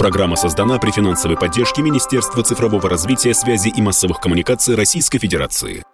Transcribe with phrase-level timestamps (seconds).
[0.00, 5.84] Программа создана при финансовой поддержке Министерства цифрового развития, связи и массовых коммуникаций Российской Федерации.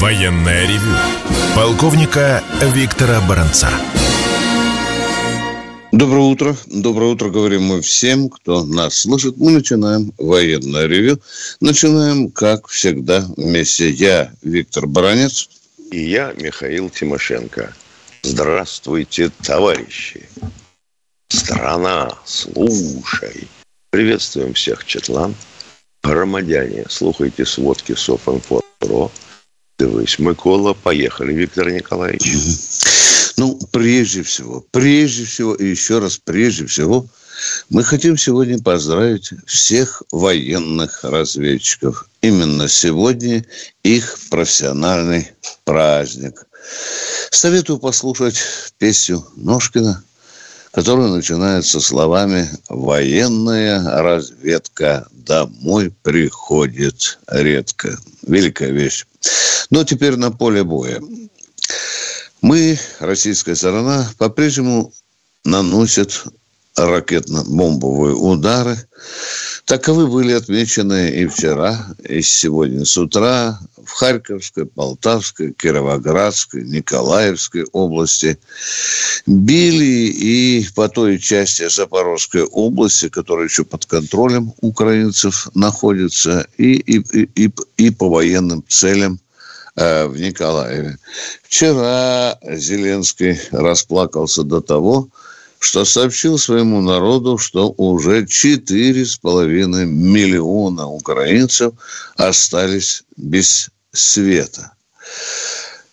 [0.00, 0.90] Военная ревю.
[1.54, 2.42] Полковника
[2.74, 3.70] Виктора Баранца.
[5.92, 6.56] Доброе утро.
[6.66, 9.36] Доброе утро, говорим мы всем, кто нас слышит.
[9.36, 11.20] Мы начинаем военное ревю.
[11.60, 13.88] Начинаем, как всегда, вместе.
[13.90, 15.48] Я, Виктор Баранец.
[15.90, 17.72] И я, Михаил Тимошенко.
[18.22, 20.28] Здравствуйте, товарищи.
[21.28, 23.48] Страна, слушай.
[23.90, 25.34] Приветствуем всех, Четлан.
[26.02, 29.10] Громадяне, слухайте сводки Софинформ.про.
[29.78, 32.34] Дивись, Микола, поехали, Виктор Николаевич.
[33.38, 37.06] Ну, прежде всего, прежде всего и еще раз прежде всего,
[37.70, 42.08] мы хотим сегодня поздравить всех военных разведчиков.
[42.20, 43.44] Именно сегодня
[43.82, 45.30] их профессиональный
[45.64, 46.46] праздник.
[47.30, 48.38] Советую послушать
[48.78, 50.02] песню Ножкина,
[50.72, 57.98] которая начинается словами «Военная разведка домой приходит редко».
[58.26, 59.06] Великая вещь.
[59.70, 61.00] Но теперь на поле боя.
[62.40, 64.92] Мы, российская сторона, по-прежнему
[65.44, 66.22] наносит
[66.78, 68.76] ракетно-бомбовые удары.
[69.64, 78.38] Таковы были отмечены и вчера, и сегодня с утра в Харьковской, Полтавской, Кировоградской, Николаевской области.
[79.26, 87.28] Били и по той части Запорожской области, которая еще под контролем украинцев находится, и, и,
[87.34, 89.20] и, и по военным целям
[89.80, 90.98] Э, в Николаеве.
[91.44, 95.08] Вчера Зеленский расплакался до того,
[95.58, 101.74] что сообщил своему народу, что уже 4,5 миллиона украинцев
[102.16, 104.72] остались без света.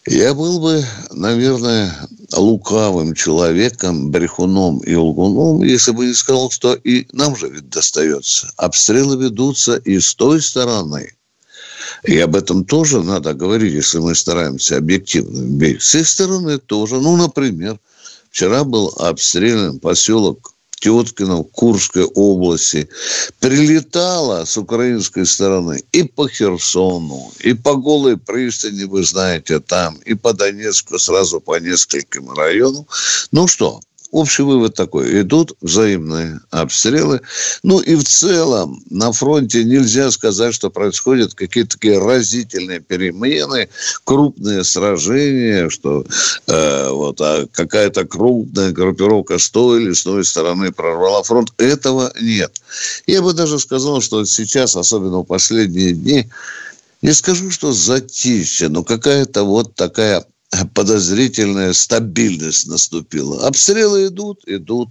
[0.08, 1.92] Я был бы, наверное,
[2.32, 8.52] лукавым человеком, брехуном и лгуном, если бы не сказал, что и нам же ведь достается.
[8.58, 11.12] Обстрелы ведутся и с той стороны,
[12.04, 15.66] и об этом тоже надо говорить, если мы стараемся объективно.
[15.80, 16.96] С их стороны тоже.
[16.96, 17.80] Ну, например,
[18.36, 20.52] вчера был обстрелян поселок
[20.82, 22.90] Теткино в Курской области.
[23.40, 30.16] Прилетала с украинской стороны и по Херсону, и по Голой пристани, вы знаете, там, и
[30.16, 32.86] по Донецку сразу по нескольким районам.
[33.32, 33.80] Ну что,
[34.12, 35.22] Общий вывод такой.
[35.22, 37.22] Идут взаимные обстрелы.
[37.64, 43.70] Ну и в целом на фронте нельзя сказать, что происходят какие-то такие разительные перемены,
[44.04, 46.06] крупные сражения, что
[46.48, 51.52] э, вот, а какая-то крупная группировка с той или с той стороны прорвала фронт.
[51.58, 52.62] Этого нет.
[53.08, 56.30] Я бы даже сказал, что сейчас, особенно в последние дни,
[57.02, 60.26] не скажу, что затишье, но какая-то вот такая
[60.74, 63.48] подозрительная стабильность наступила.
[63.48, 64.90] Обстрелы идут, идут.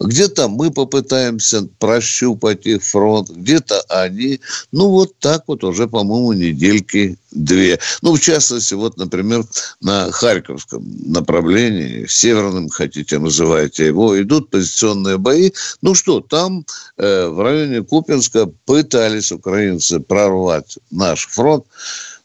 [0.00, 4.40] Где-то мы попытаемся прощупать их фронт, где-то они.
[4.72, 7.78] Ну, вот так вот уже, по-моему, недельки две.
[8.02, 9.44] Ну, в частности, вот, например,
[9.80, 15.52] на Харьковском направлении, северным, хотите, называйте его, идут позиционные бои.
[15.82, 16.64] Ну что, там
[16.96, 21.64] э, в районе Купинска пытались украинцы прорвать наш фронт.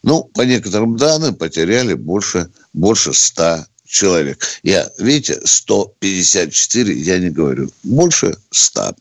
[0.03, 4.45] Ну, по некоторым данным, потеряли больше, больше 100 человек.
[4.63, 8.95] Я, видите, 154, я не говорю, больше 100.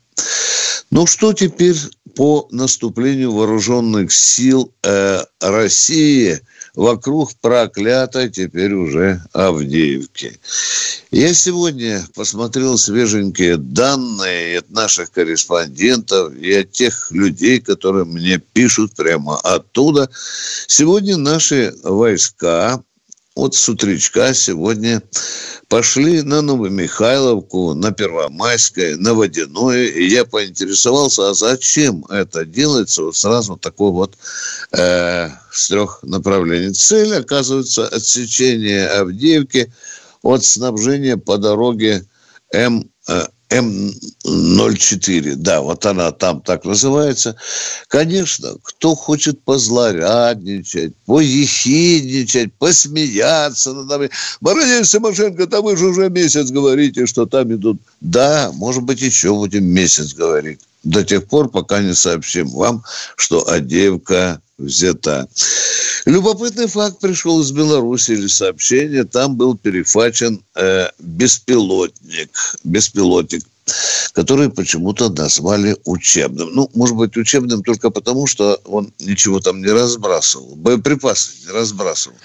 [0.90, 1.76] Ну, что теперь
[2.14, 6.40] по наступлению вооруженных сил э, России–
[6.75, 10.38] вокруг проклятой теперь уже Авдеевки.
[11.10, 18.94] Я сегодня посмотрел свеженькие данные от наших корреспондентов и от тех людей, которые мне пишут
[18.94, 20.09] прямо оттуда.
[20.66, 22.82] Сегодня наши войска
[23.34, 25.03] от с утречка сегодня
[25.69, 29.87] пошли на Новомихайловку, на Первомайское, на Водяное.
[29.87, 34.16] И я поинтересовался, а зачем это делается вот сразу такой вот
[34.72, 36.72] э, с трех направлений.
[36.72, 39.72] Цель, оказывается, отсечение Авдеевки
[40.22, 42.06] от снабжения по дороге
[42.52, 47.37] М, э, М04, да, вот она там так называется.
[47.88, 54.10] Конечно, кто хочет позлорадничать, поехидничать, посмеяться над нами.
[54.40, 57.81] Бородин Тимошенко, да вы же уже месяц говорите, что там идут.
[58.00, 60.60] Да, может быть, еще будем месяц говорить.
[60.84, 62.84] До тех пор, пока не сообщим вам,
[63.17, 65.29] что Адеевка взята.
[66.05, 69.05] Любопытный факт пришел из Беларуси или сообщение.
[69.05, 72.31] Там был перехвачен э, беспилотник.
[72.64, 73.44] Беспилотник.
[74.12, 76.50] Который почему-то назвали учебным.
[76.53, 82.17] Ну, может быть, учебным только потому, что он ничего там не разбрасывал, боеприпасы не разбрасывал.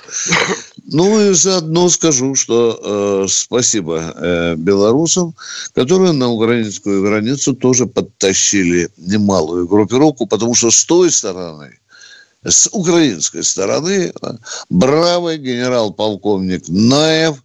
[0.86, 5.36] Ну и заодно скажу, что э, спасибо э, белорусам,
[5.74, 11.78] которые на украинскую границу тоже подтащили немалую группировку, потому что с той стороны
[12.44, 14.13] с украинской стороны
[14.69, 17.44] бравый генерал-полковник Наев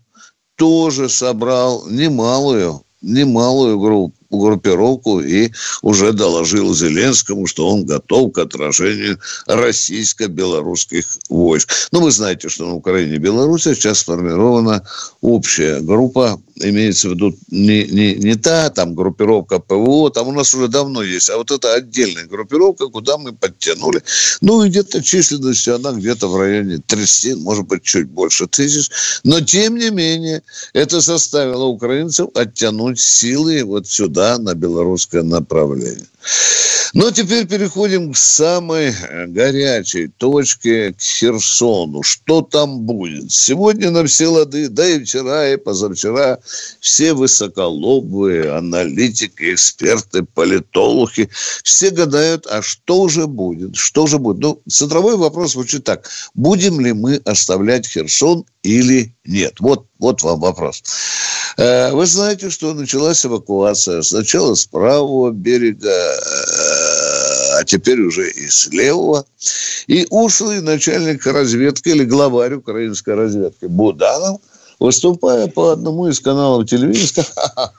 [0.56, 5.50] тоже собрал немалую, немалую группу группировку и
[5.82, 11.70] уже доложил Зеленскому, что он готов к отражению российско-белорусских войск.
[11.92, 14.84] Ну, вы знаете, что на Украине и Беларуси сейчас сформирована
[15.20, 20.54] общая группа имеется в виду не, не, не та там группировка ПВО, там у нас
[20.54, 24.02] уже давно есть, а вот это отдельная группировка, куда мы подтянули.
[24.40, 28.90] Ну, и где-то численностью она где-то в районе 30, может быть, чуть больше тысяч.
[29.24, 30.42] Но, тем не менее,
[30.72, 36.06] это заставило украинцев оттянуть силы вот сюда, на белорусское направление.
[36.94, 42.02] Но теперь переходим к самой э, горячей точке, к Херсону.
[42.02, 43.32] Что там будет?
[43.32, 46.38] Сегодня на все лады, да и вчера, и позавчера,
[46.80, 51.30] все высоколобые аналитики, эксперты, политологи,
[51.64, 53.76] все гадают, а что же будет?
[53.76, 54.40] Что же будет?
[54.40, 56.10] Ну, центровой вопрос звучит так.
[56.34, 59.54] Будем ли мы оставлять Херсон или нет?
[59.60, 60.82] Вот, вот вам вопрос.
[61.56, 66.81] Э, вы знаете, что началась эвакуация сначала с правого берега, э,
[67.62, 69.24] а теперь уже и с левого.
[69.86, 74.40] И ушлый начальник разведки или главарь украинской разведки Буданов–
[74.82, 77.72] выступая по одному из каналов телевидения, сказал,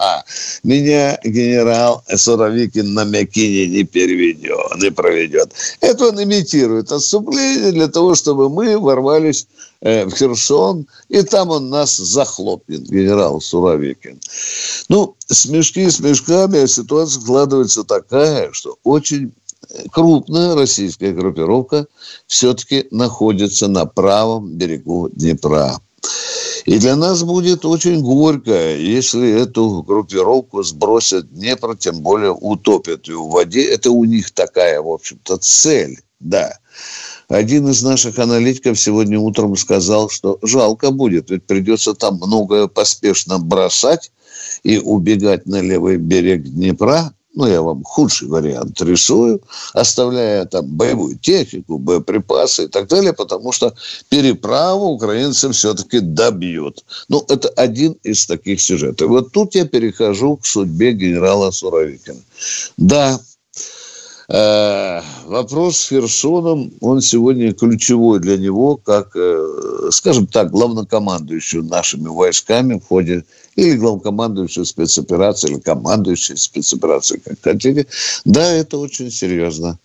[0.63, 5.51] меня генерал Суровикин на Мякине не переведет, не проведет.
[5.81, 9.47] Это он имитирует отступление для того, чтобы мы ворвались
[9.81, 14.19] э, в Херсон, и там он нас захлопнет, генерал Суровикин.
[14.87, 19.33] Ну, смешки с мешками, а ситуация складывается такая, что очень
[19.91, 21.87] крупная российская группировка
[22.27, 25.79] все-таки находится на правом берегу Днепра.
[26.65, 33.17] И для нас будет очень горько, если эту группировку сбросят Днепр, тем более утопят ее
[33.17, 33.65] в воде.
[33.65, 36.57] Это у них такая, в общем-то, цель, да.
[37.27, 43.39] Один из наших аналитиков сегодня утром сказал, что жалко будет, ведь придется там многое поспешно
[43.39, 44.11] бросать
[44.63, 49.41] и убегать на левый берег Днепра, ну, я вам худший вариант рисую,
[49.73, 53.73] оставляя там боевую технику, боеприпасы и так далее, потому что
[54.09, 56.83] переправу украинцы все-таки добьют.
[57.09, 59.09] Ну, это один из таких сюжетов.
[59.09, 62.21] Вот тут я перехожу к судьбе генерала Суровикина.
[62.77, 63.19] Да,
[64.27, 72.79] вопрос с Херсоном, он сегодня ключевой для него, как, э, скажем так, главнокомандующий нашими войсками
[72.79, 73.23] в ходе,
[73.55, 77.85] или главнокомандующий спецоперации, или командующий спецоперации, как хотите.
[78.25, 79.77] Да, это очень серьезно.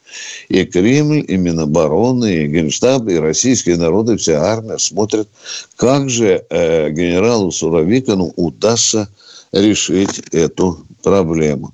[0.49, 5.29] И Кремль, и Минобороны, и Генштаб, и российские народы, вся армия смотрят,
[5.77, 9.09] как же э, генералу Суровикину удастся
[9.53, 11.73] решить эту проблему.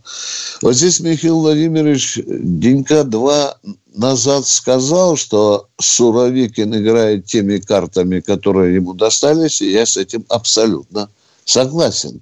[0.63, 3.57] Вот здесь Михаил Владимирович денька два
[3.95, 11.09] назад сказал, что Суровикин играет теми картами, которые ему достались, и я с этим абсолютно
[11.45, 12.21] согласен.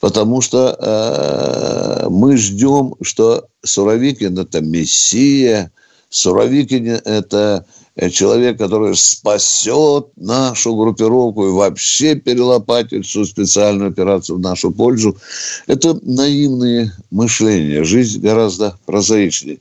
[0.00, 5.70] Потому что э, мы ждем, что Суровикин– это мессия,
[6.10, 14.40] Суровикин– это Э, человек, который спасет нашу группировку и вообще перелопатит всю специальную операцию в
[14.40, 15.16] нашу пользу,
[15.66, 17.84] это наивные мышления.
[17.84, 19.60] Жизнь гораздо прозаичнее.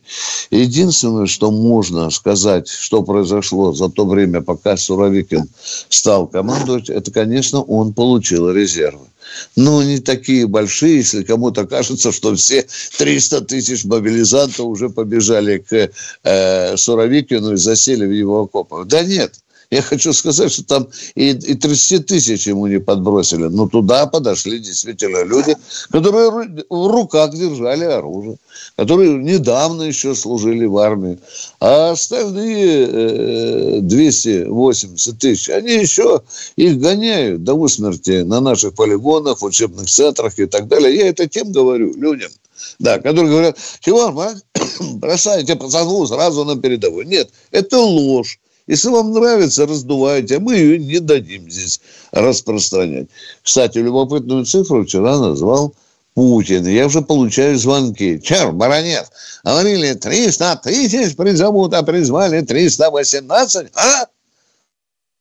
[0.49, 5.49] Единственное, что можно сказать, что произошло за то время, пока Суровикин
[5.89, 9.10] стал командовать, это, конечно, он получил резервы
[9.55, 15.91] ну, не такие большие, если кому-то кажется, что все 300 тысяч мобилизантов уже побежали к
[16.23, 18.87] э, Суровикину и засели в его окопах.
[18.87, 19.35] Да нет,
[19.71, 23.45] я хочу сказать, что там и, и 30 тысяч ему не подбросили.
[23.45, 25.55] Но туда подошли действительно люди,
[25.89, 26.29] которые
[26.69, 28.35] в руках держали оружие,
[28.75, 31.19] которые недавно еще служили в армии.
[31.61, 36.21] А остальные э, 280 тысяч, они еще
[36.57, 40.93] их гоняют до усмерти на наших полигонах, учебных центрах и так далее.
[40.93, 42.31] Я это тем говорю людям.
[42.77, 44.13] Да, которые говорят, чего,
[44.95, 47.07] бросайте пацану сразу на передовую.
[47.07, 48.40] Нет, это ложь.
[48.67, 53.07] Если вам нравится, раздувайте, а мы ее не дадим здесь распространять.
[53.43, 55.73] Кстати, любопытную цифру вчера назвал
[56.13, 56.67] Путин.
[56.67, 58.19] Я уже получаю звонки.
[58.21, 59.09] Чер, баронет,
[59.43, 63.67] говорили 300 тысяч призовут, а призвали 318.
[63.75, 64.07] А?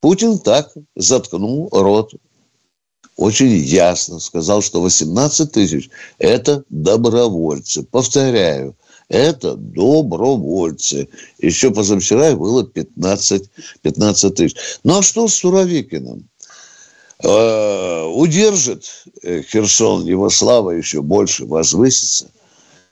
[0.00, 2.12] Путин так заткнул рот
[3.20, 7.82] очень ясно сказал, что 18 тысяч– это добровольцы.
[7.82, 8.74] Повторяю,
[9.10, 11.08] это добровольцы.
[11.40, 13.50] Еще позавчера было 15,
[13.82, 14.56] 15 тысяч.
[14.84, 16.28] Ну а что с Суровикиным?
[17.22, 22.30] Э, удержит Херсон, его слава еще больше возвысится.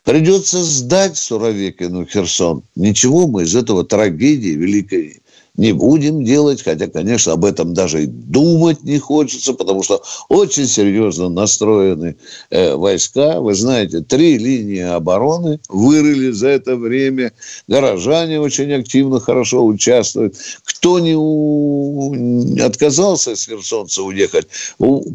[0.02, 2.62] Придется сдать Суровикину Херсон.
[2.74, 5.22] Ничего мы из этого трагедии великой
[5.58, 10.68] не будем делать, хотя, конечно, об этом даже и думать не хочется, потому что очень
[10.68, 12.16] серьезно настроены
[12.50, 13.40] э, войска.
[13.40, 17.32] Вы знаете, три линии обороны вырыли за это время.
[17.66, 20.36] Горожане очень активно, хорошо участвуют.
[20.62, 22.56] Кто не у...
[22.64, 24.46] отказался с Херсонца уехать,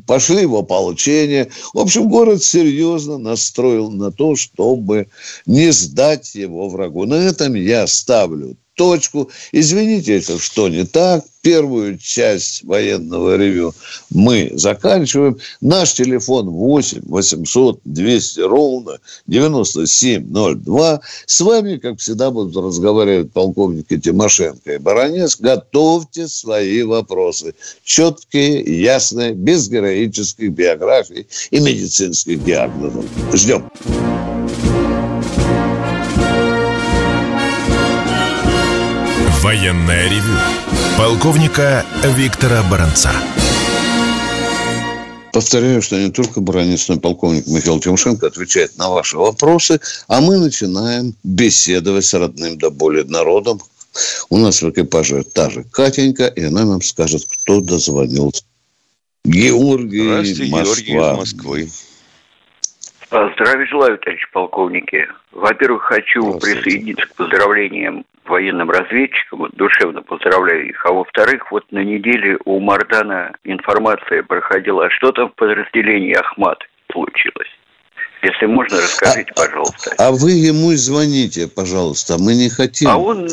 [0.05, 1.47] пошли в ополчение.
[1.73, 5.07] В общем, город серьезно настроил на то, чтобы
[5.45, 7.05] не сдать его врагу.
[7.05, 9.29] На этом я ставлю точку.
[9.51, 11.23] Извините, это что не так.
[11.41, 13.73] Первую часть военного ревю
[14.09, 15.37] мы заканчиваем.
[15.59, 21.01] Наш телефон 8 800 200 ровно 9702.
[21.25, 25.37] С вами, как всегда, будут разговаривать полковники Тимошенко и Баранец.
[25.37, 27.55] Готовьте свои вопросы.
[27.83, 33.03] Четкие, ясные, без героических биографий и медицинских диагнозов.
[33.33, 33.69] Ждем.
[39.43, 40.37] Военное ревю
[40.97, 41.85] полковника
[42.15, 43.11] Виктора Баранца.
[45.33, 50.21] Повторяю, что не только Баранец, но и полковник Михаил Тимошенко отвечает на ваши вопросы, а
[50.21, 53.61] мы начинаем беседовать с родным до боли народом.
[54.29, 58.43] У нас в экипаже та же Катенька, и она нам скажет, кто дозвонился.
[59.25, 60.73] Георгий, Здравствуйте, Москва.
[60.73, 61.69] Георгий из Москвы.
[63.13, 65.07] Здравия желаю, товарищ полковники.
[65.31, 70.83] Во-первых, хочу присоединиться к поздравлениям военным разведчикам, душевно поздравляю их.
[70.83, 76.57] А во-вторых, вот на неделе у Мардана информация проходила, а что там в подразделении Ахмат
[76.91, 77.49] случилось.
[78.23, 79.95] Если можно, расскажите, а, пожалуйста.
[79.99, 82.15] А вы ему звоните, пожалуйста.
[82.17, 82.89] Мы не хотим.
[82.89, 83.27] А он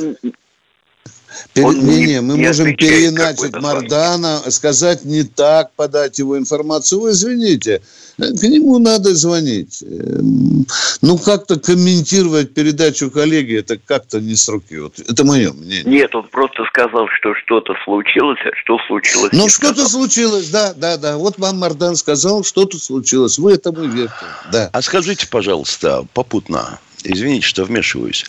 [1.53, 1.69] Пере...
[1.69, 7.01] Не, не, мы не можем переначать Мардана, сказать не так, подать его информацию.
[7.01, 7.83] Вы извините,
[8.21, 9.83] к нему надо звонить.
[9.83, 10.67] Эм,
[11.01, 14.79] ну, как-то комментировать передачу коллеги, это как-то не с руки.
[14.79, 15.85] Вот, это мое мнение.
[15.85, 19.33] Нет, он просто сказал, что что-то случилось, а что случилось?
[19.33, 21.17] Ну, что-то случилось, да, да, да.
[21.17, 23.39] Вот вам Мардан сказал, что-то случилось.
[23.39, 24.13] Вы этому верите,
[24.53, 24.71] да.
[24.73, 28.25] А скажите, пожалуйста, попутно, извините, что вмешиваюсь,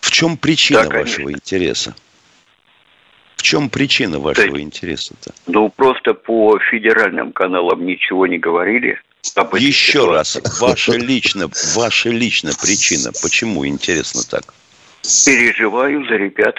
[0.00, 1.94] в чем причина да, вашего интереса?
[3.38, 5.32] В чем причина вашего да, интереса-то?
[5.46, 9.00] Ну, просто по федеральным каналам ничего не говорили.
[9.36, 13.12] А Еще раз, ваша лично, ваша лично причина.
[13.22, 14.52] Почему интересно так?
[15.24, 16.56] Переживаю за ребят.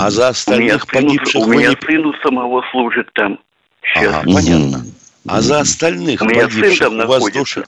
[0.00, 1.42] А за остальных у меня погибших...
[1.42, 3.38] У меня сын у самого служит там.
[3.82, 4.14] Сейчас.
[4.14, 4.86] Ага, понятно.
[5.26, 7.64] А за остальных у меня сын там у вас душа...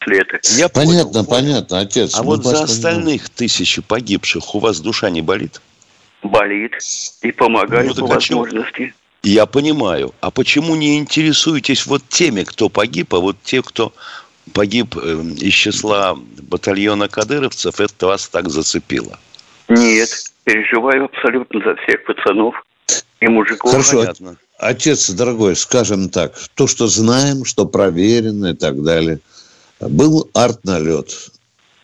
[0.56, 2.18] Я понятно, понял, понятно, отец.
[2.18, 5.60] А вот за остальных тысячи погибших у вас душа не болит?
[6.22, 6.72] Болит
[7.22, 8.94] и помогаю ну, по возможности.
[9.22, 10.14] Я понимаю.
[10.20, 13.92] А почему не интересуетесь вот теми, кто погиб, а вот те, кто
[14.54, 19.18] погиб эм, из числа батальона кадыровцев, это вас так зацепило?
[19.68, 20.10] Нет,
[20.44, 22.54] переживаю абсолютно за всех пацанов
[23.20, 23.70] и мужиков.
[23.70, 24.36] Хорошо, Понятно.
[24.58, 29.20] отец дорогой, скажем так, то, что знаем, что проверено и так далее.
[29.80, 31.30] Был арт-налет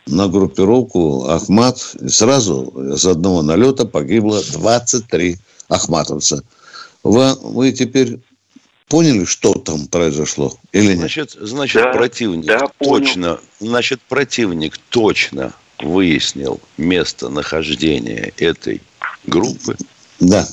[0.07, 1.95] на группировку Ахмат.
[2.01, 5.37] И сразу с одного налета погибло 23
[5.69, 6.43] ахматовца.
[7.03, 8.19] Вы, вы теперь
[8.87, 10.99] поняли, что там произошло или нет?
[10.99, 18.81] Значит, значит да, противник да, точно, значит, противник точно выяснил местонахождение этой
[19.25, 19.77] группы.
[20.19, 20.47] Да.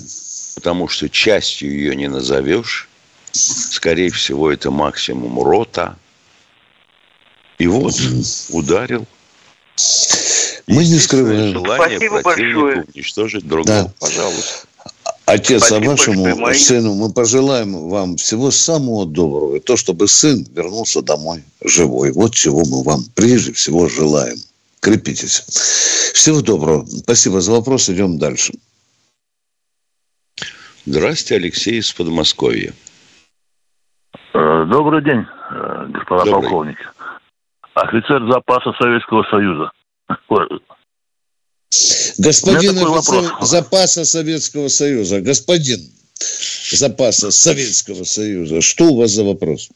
[0.54, 2.88] Потому что частью ее не назовешь.
[3.32, 5.96] Скорее всего, это максимум рота.
[7.58, 7.94] И вот
[8.50, 9.06] ударил
[10.66, 11.52] мы не скрываем.
[11.52, 12.84] Желание Спасибо большое.
[12.94, 13.84] уничтожить другого.
[13.84, 13.92] Да.
[14.00, 14.66] Пожалуйста.
[15.26, 19.56] Отец, а Спасибо, а вашему сыну мы пожелаем вам всего самого доброго.
[19.56, 22.12] И то, чтобы сын вернулся домой живой.
[22.12, 24.36] Вот чего мы вам прежде всего желаем.
[24.80, 25.40] Крепитесь.
[26.12, 26.84] Всего доброго.
[26.86, 27.88] Спасибо за вопрос.
[27.88, 28.52] Идем дальше.
[30.84, 32.74] Здравствуйте, Алексей из Подмосковья.
[34.34, 36.42] Э, добрый день, э, господа Добрый.
[36.42, 36.82] полковники
[37.84, 39.70] офицер запаса Советского Союза.
[42.18, 43.50] Господин офицер вопрос.
[43.50, 45.78] запаса Советского Союза, господин
[46.70, 49.70] запаса Советского Союза, что у вас за вопрос?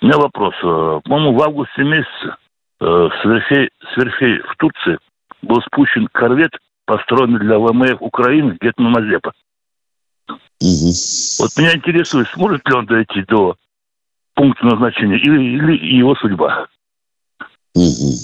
[0.00, 0.54] У меня вопрос.
[0.62, 2.36] Э, по-моему, в августе месяце
[2.80, 4.98] э, с верфей, с верфей в Турции
[5.42, 6.52] был спущен корвет,
[6.86, 9.32] построенный для ВМФ Украины Гетмана Мазепа.
[10.28, 10.92] Угу.
[11.40, 13.56] Вот меня интересует, сможет ли он дойти до
[14.34, 16.68] пункт назначения или, или его судьба?
[17.74, 18.14] Угу.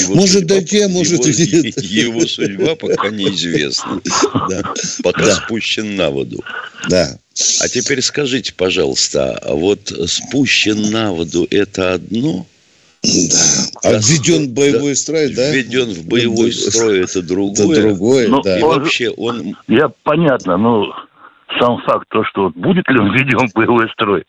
[0.00, 1.82] Его может судьба- дойти, а может и его, нет.
[1.82, 4.00] его судьба пока неизвестна.
[4.48, 4.62] Да.
[5.02, 5.34] Пока Да.
[5.34, 6.40] спущен на воду.
[6.88, 7.18] Да.
[7.60, 12.46] А теперь скажите, пожалуйста, а вот спущен на воду это одно,
[13.02, 13.10] Да.
[13.82, 13.98] А Да.
[13.98, 15.50] введен в боевой строй, да?
[15.50, 17.80] введен в боевой строй это Это другое.
[17.82, 18.58] другое, Ну, да.
[18.60, 20.84] И он- вообще он Я понятно, но
[21.58, 24.22] сам факт то, что вот будет ли он введен в боевой строй,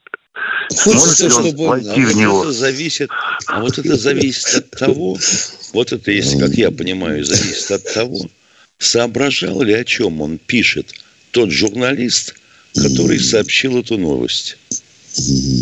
[0.75, 1.79] Хочется, может ли он чтобы он...
[1.81, 2.43] в вот него?
[2.43, 3.09] это зависит,
[3.47, 5.17] а вот это зависит от того,
[5.73, 8.27] вот это, если, как я понимаю, зависит от того,
[8.79, 10.93] соображал ли о чем он пишет
[11.31, 12.35] тот журналист,
[12.75, 14.57] который сообщил эту новость.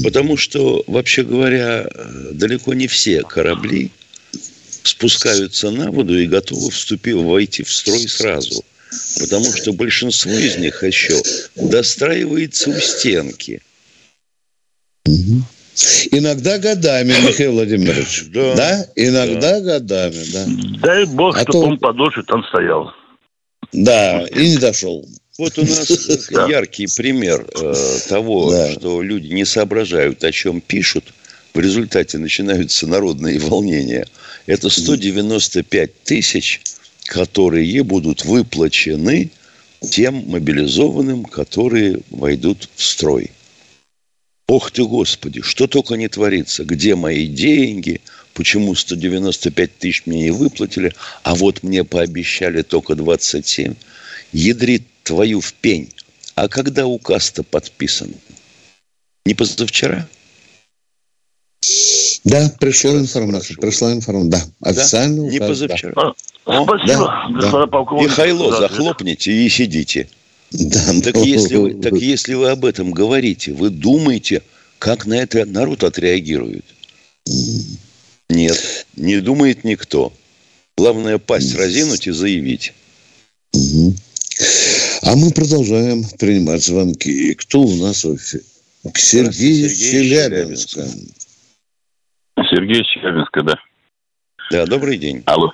[0.03, 1.89] Потому что, вообще говоря,
[2.31, 3.91] далеко не все корабли
[4.83, 8.63] спускаются на воду и готовы вступить, войти в строй сразу.
[9.19, 11.21] Потому что большинство из них еще
[11.55, 13.61] достраивается у стенки.
[16.11, 18.25] Иногда годами, Михаил Владимирович.
[18.33, 18.55] Да.
[18.55, 18.85] Да?
[18.95, 20.45] Иногда годами, да.
[20.81, 22.91] Дай бог, А чтобы то- он подольше там стоял.
[23.73, 25.07] Да, и не дошел.
[25.37, 25.87] Вот у нас
[26.31, 26.47] Да.
[26.47, 27.73] яркий пример э,
[28.09, 28.71] того, Да.
[28.73, 31.05] что люди не соображают, о чем пишут.
[31.53, 34.05] В результате начинаются народные волнения.
[34.45, 36.61] Это 195 тысяч,
[37.05, 39.31] которые будут выплачены
[39.89, 43.31] тем мобилизованным, которые войдут в строй.
[44.51, 46.65] Ох ты, Господи, что только не творится.
[46.65, 48.01] Где мои деньги?
[48.33, 50.93] Почему 195 тысяч мне не выплатили?
[51.23, 53.75] А вот мне пообещали только 27.
[54.33, 55.93] Ядрит твою в пень.
[56.35, 58.13] А когда указ-то подписан?
[59.25, 60.05] Не позавчера?
[62.25, 63.55] Да, пришла информация.
[63.55, 64.31] Пришла информация.
[64.59, 65.21] Да, официально.
[65.29, 65.47] Не указ, да.
[65.47, 65.93] позавчера.
[65.95, 68.09] А, О, Спасибо, да, господа полковники.
[68.09, 68.71] Михайло, за ответ.
[68.71, 70.09] захлопните и сидите.
[70.51, 74.41] Да, Так если, вы, так если вы об этом говорите, вы думаете,
[74.79, 76.65] как на это народ отреагирует?
[78.29, 80.13] Нет, не думает никто.
[80.77, 82.73] Главное пасть разинуть и заявить.
[85.03, 87.31] А мы продолжаем принимать звонки.
[87.31, 88.43] И кто у нас в эфире?
[88.95, 90.87] Сергей, Сергей Челябинска.
[92.49, 93.55] Сергей Челябинска, да.
[94.51, 95.23] Да, добрый день.
[95.25, 95.53] Алло.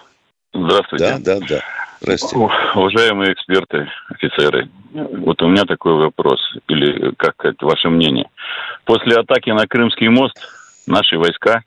[0.53, 1.05] Здравствуйте.
[1.05, 1.76] Да, да, да.
[1.99, 2.35] Здрасте.
[2.35, 8.29] Уважаемые эксперты, офицеры, вот у меня такой вопрос, или как сказать, ваше мнение.
[8.85, 10.35] После атаки на Крымский мост
[10.85, 11.63] наши войска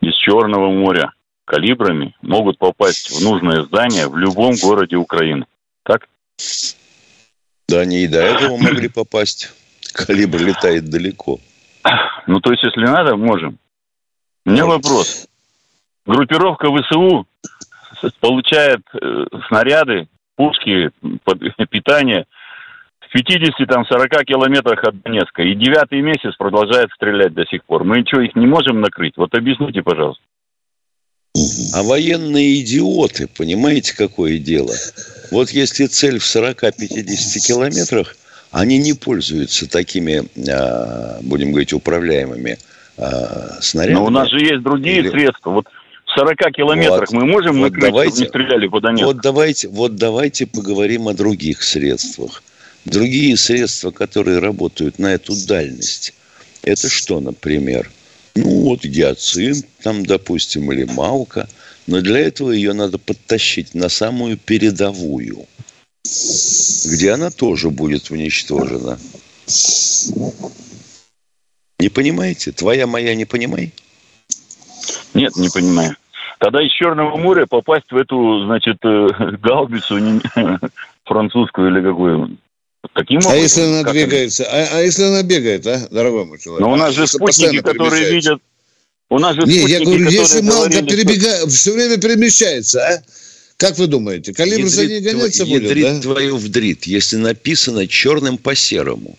[0.00, 1.12] из Черного моря
[1.44, 5.46] калибрами могут попасть в нужное здание в любом городе Украины.
[5.82, 6.08] Так?
[7.68, 9.52] Да, они и до этого могли попасть.
[9.92, 11.38] Калибр летает далеко.
[12.26, 13.58] Ну, то есть, если надо, можем.
[14.44, 15.26] У меня вопрос.
[16.04, 17.26] Группировка ВСУ
[18.20, 20.90] получает э, снаряды, пушки,
[21.70, 22.26] питание
[23.00, 25.42] в 50-40 километрах от Донецка.
[25.42, 27.84] И девятый месяц продолжает стрелять до сих пор.
[27.84, 29.16] Мы что, их не можем накрыть?
[29.16, 30.22] Вот объясните, пожалуйста.
[31.74, 34.74] А военные идиоты, понимаете, какое дело?
[35.30, 38.16] Вот если цель в 40-50 километрах,
[38.50, 42.58] они не пользуются такими, а, будем говорить, управляемыми
[42.96, 43.98] а, снарядами.
[43.98, 45.50] Но у нас же есть другие Или- средства.
[45.50, 45.66] Вот
[46.14, 47.12] 40 километрах Вот.
[47.12, 49.06] мы можем Вот накрыть, давайте- чтобы не стреляли по Донецку?
[49.06, 52.42] Вот давайте, вот давайте поговорим о других средствах.
[52.84, 56.14] Другие средства, которые работают на эту дальность.
[56.62, 57.90] Это что, например?
[58.34, 61.48] Ну, вот гиацинт, там, допустим, или малка.
[61.86, 65.46] Но для этого ее надо подтащить на самую передовую,
[66.04, 68.98] где она тоже будет уничтожена.
[71.78, 72.52] Не понимаете?
[72.52, 73.72] Твоя моя не понимай.
[75.18, 75.96] Нет, не понимаю.
[76.38, 79.08] Тогда из Черного моря попасть в эту, значит, э,
[79.42, 80.20] гаубицу не-
[81.04, 82.36] французскую или какую?
[82.94, 83.42] Каким А образом?
[83.42, 84.44] если она двигается?
[84.44, 86.60] А, а если она бегает, а, дорогой мой человек?
[86.66, 88.14] Но у нас же спутники, которые перемещается.
[88.14, 88.42] видят...
[89.10, 92.80] У нас же Не, спутники, я говорю, если малка говорили, что- перебегает, все время перемещается,
[92.86, 93.02] а?
[93.56, 96.00] Как вы думаете, калибр за ней Ядрит гоняться тво- будет, ядрит да?
[96.00, 99.18] твою вдрит, если написано черным по серому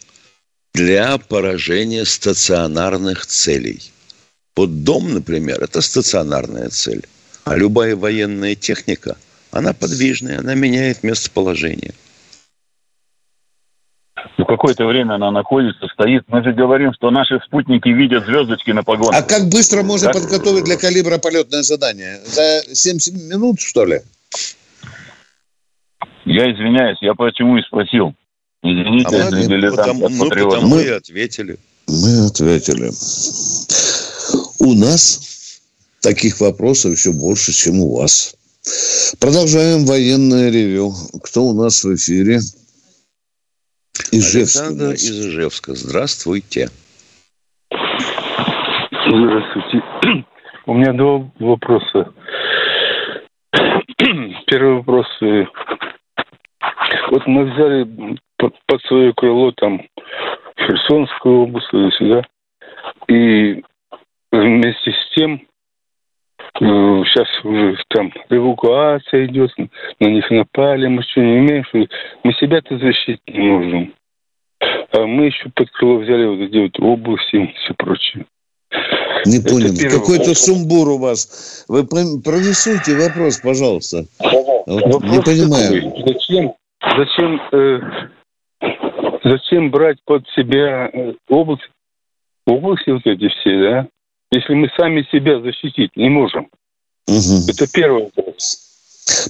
[0.73, 3.81] для поражения стационарных целей.
[4.59, 7.05] Вот дом, например, это стационарная цель.
[7.45, 9.15] А любая военная техника,
[9.51, 11.93] она подвижная, она меняет местоположение.
[14.37, 16.23] Ну, какое-то время она находится, стоит.
[16.27, 19.15] Мы же говорим, что наши спутники видят звездочки на погонах.
[19.17, 20.23] А как быстро можно Как?
[20.23, 22.19] подготовить для калибра полетное задание?
[22.25, 22.97] За 7
[23.29, 24.01] минут, что ли?
[26.25, 28.13] Я извиняюсь, я почему и спросил.
[28.61, 30.55] Извините, А мы, потому, патриота.
[30.55, 31.57] потому Мы- и ответили.
[31.87, 32.91] Мы ответили.
[34.59, 35.61] У нас
[36.01, 38.35] таких вопросов еще больше, чем у вас.
[39.19, 40.91] Продолжаем военное ревю.
[41.23, 42.39] Кто у нас в эфире?
[44.11, 45.01] Ижевск Александр нас.
[45.01, 45.75] из Ижевска.
[45.75, 46.69] Здравствуйте.
[47.71, 49.83] Здравствуйте.
[50.65, 52.13] У меня два вопроса.
[54.47, 55.07] Первый вопрос.
[57.11, 59.81] Вот мы взяли под, под свое крыло там
[60.57, 61.67] Херсонскую область,
[61.97, 62.23] сюда.
[63.07, 63.63] И
[64.31, 65.41] вместе с тем
[66.57, 69.51] сейчас уже там эвакуация идет,
[69.99, 71.85] на них напали, мы что не имеем, что
[72.23, 73.93] мы себя-то защитить не можем.
[74.91, 78.25] А мы еще под крыло взяли вот эти вот области и все прочее.
[79.25, 79.69] Не понял.
[79.89, 80.45] Какой-то вопрос.
[80.45, 81.65] сумбур у вас.
[81.67, 84.05] Вы про- прорисуйте вопрос, пожалуйста.
[84.19, 85.81] Вот не Вопрос понимаю.
[85.83, 86.53] такой, Зачем,
[86.97, 87.79] зачем, э,
[89.23, 91.69] зачем брать под себя э, область,
[92.45, 93.87] области вот эти все, да?
[94.31, 96.49] Если мы сами себя защитить не можем.
[97.07, 97.49] Мгм.
[97.49, 98.59] Это первый вопрос.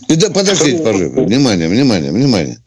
[0.10, 1.22] Подо- Подождите, пожалуйста.
[1.22, 2.58] Внимание, внимание, внимание.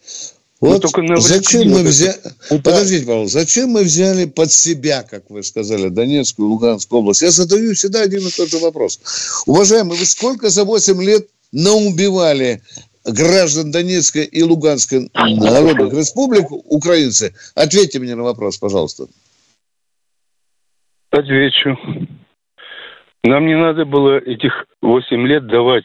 [0.61, 0.85] Вот
[1.18, 1.88] зачем мы это.
[1.88, 2.16] взяли...
[2.49, 2.62] Удар.
[2.62, 7.21] Подождите, пожалуйста, зачем мы взяли под себя, как вы сказали, Донецкую, Луганскую область?
[7.21, 9.01] Я задаю всегда один и тот же вопрос.
[9.47, 12.62] Уважаемые, вы сколько за 8 лет наубивали
[13.05, 17.35] граждан Донецкой и Луганской народных республик, украинцы?
[17.57, 19.09] Ответьте мне на вопрос, пожалуйста.
[21.11, 21.77] Отвечу.
[23.25, 25.85] Нам не надо было этих 8 лет давать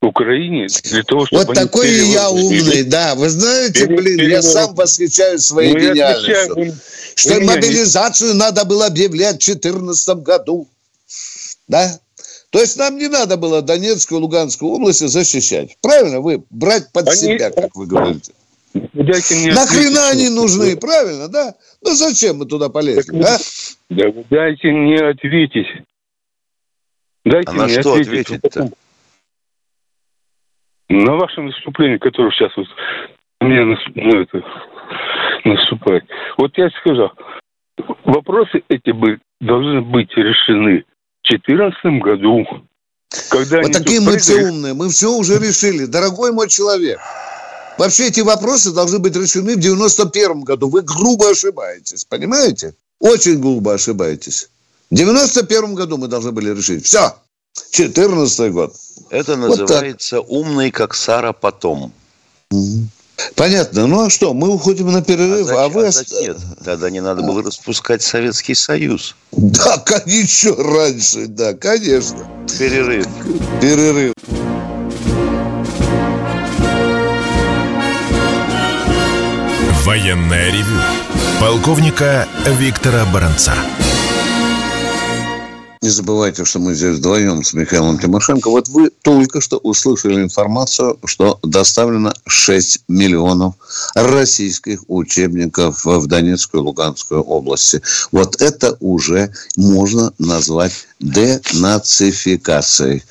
[0.00, 3.14] Украине для того, чтобы Вот такой и я умный, да.
[3.16, 4.44] Вы знаете, блин, я переворот.
[4.44, 6.52] сам восхищаюсь своей Ну, я гениальностью.
[6.52, 6.74] отвечаю, вы-
[7.16, 10.68] Что вы меня мобилизацию надо было объявлять в 2014 году.
[11.68, 11.98] Да?
[12.48, 15.76] То есть нам не надо было Донецкую и Луганскую области защищать.
[15.82, 16.20] Правильно?
[16.22, 18.32] Вы брать под Они- себя, как вы говорите.
[18.72, 20.76] Нахрена они нужны?
[20.76, 21.54] Правильно, да?
[21.82, 23.02] Ну зачем мы туда полезли?
[23.02, 23.38] Так, а?
[23.90, 25.66] Да вы дайте мне ответить.
[27.24, 28.30] Дайте А на мне что ответить.
[28.30, 28.70] ответить-то?
[30.88, 32.66] На вашем выступлении, которое сейчас вот
[33.40, 34.42] нас- ну, это,
[35.44, 36.04] наступает.
[36.36, 37.12] Вот я сказал,
[38.04, 40.84] вопросы эти бы должны быть решены
[41.22, 42.44] в 2014 году.
[43.30, 44.74] Когда Вот такие мы все умные.
[44.74, 45.86] Мы все уже решили.
[45.86, 46.98] Дорогой мой человек.
[47.78, 50.68] Вообще эти вопросы должны быть решены в 91 году.
[50.68, 52.04] Вы грубо ошибаетесь.
[52.04, 52.74] Понимаете?
[53.00, 54.50] Очень грубо ошибаетесь.
[54.90, 56.84] В 91 году мы должны были решить.
[56.84, 57.14] Все.
[57.70, 58.74] 14 год.
[59.10, 59.60] Это Вот так.
[59.68, 61.92] называется умный, как Сара, потом.
[63.36, 63.86] Понятно.
[63.86, 64.34] Ну а что?
[64.34, 65.86] Мы уходим на перерыв, а, зачем- вы...
[65.86, 69.14] а зачем- Нет, тогда не надо было распускать Советский Союз.
[69.32, 72.26] Да, как еще раньше, да, конечно.
[72.58, 73.06] Перерыв.
[73.60, 74.14] Перерыв.
[79.84, 80.80] Военное ревю
[81.40, 83.54] полковника Виктора Баранца.
[85.82, 88.50] Не забывайте, что мы здесь вдвоем с Михаилом Тимошенко.
[88.50, 93.54] Вот вы только что услышали информацию, что доставлено 6 миллионов
[93.94, 97.80] российских учебников в Донецкую и Луганскую области.
[98.12, 103.02] Вот это уже можно назвать денацификацией.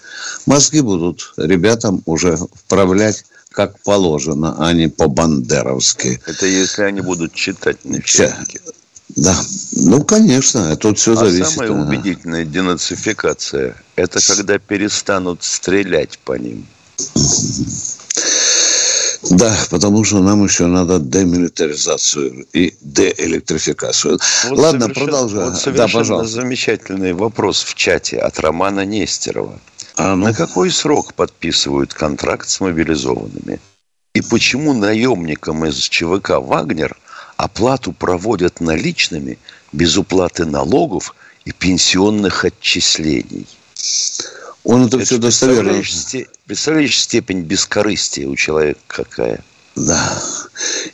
[0.45, 6.21] Мозги будут ребятам уже вправлять как положено, а не по-бандеровски.
[6.27, 8.59] Это если они будут читать на учебнике.
[9.21, 9.35] Да,
[9.73, 11.47] ну, конечно, тут все А зависит.
[11.47, 11.81] самая ага.
[11.81, 16.65] убедительная денацификация– это когда перестанут стрелять по ним.
[19.31, 24.19] Да, потому что нам еще надо демилитаризацию и деэлектрификацию.
[24.49, 25.49] Вот Ладно, продолжай.
[25.49, 26.41] Вот да, пожалуйста.
[26.41, 29.59] замечательный вопрос в чате от Романа Нестерова.
[29.97, 33.59] А, ну, На какой срок подписывают контракт с мобилизованными?
[34.15, 36.97] И почему наемникам из ЧВК «Вагнер»
[37.43, 39.39] оплату проводят наличными
[39.71, 43.47] без уплаты налогов и пенсионных отчислений?
[44.65, 45.71] он это Это все достоверно.
[45.73, 49.43] представляешь, представляешь степень бескорыстия у человека какая?
[49.77, 50.21] Да.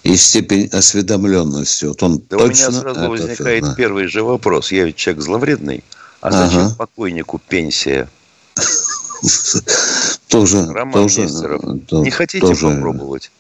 [0.04, 1.86] И степень осведомленности.
[1.86, 3.76] Вот он Да у меня точно сразу возникает всё, да.
[3.76, 4.72] первый же вопрос.
[4.72, 5.84] Я ведь человек зловредный.
[6.22, 6.46] А Ага.
[6.46, 8.08] зачем покойнику пенсия?
[10.28, 11.58] Тоже, Роман тоже, э,
[12.04, 13.32] Не хотите тоже, попробовать?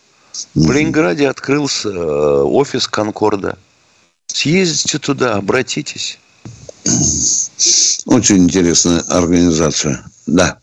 [0.54, 3.58] В Ленинграде открылся э, офис Конкорда.
[4.28, 6.20] Съездите туда, обратитесь.
[8.06, 10.06] Очень интересная организация.
[10.28, 10.58] Да.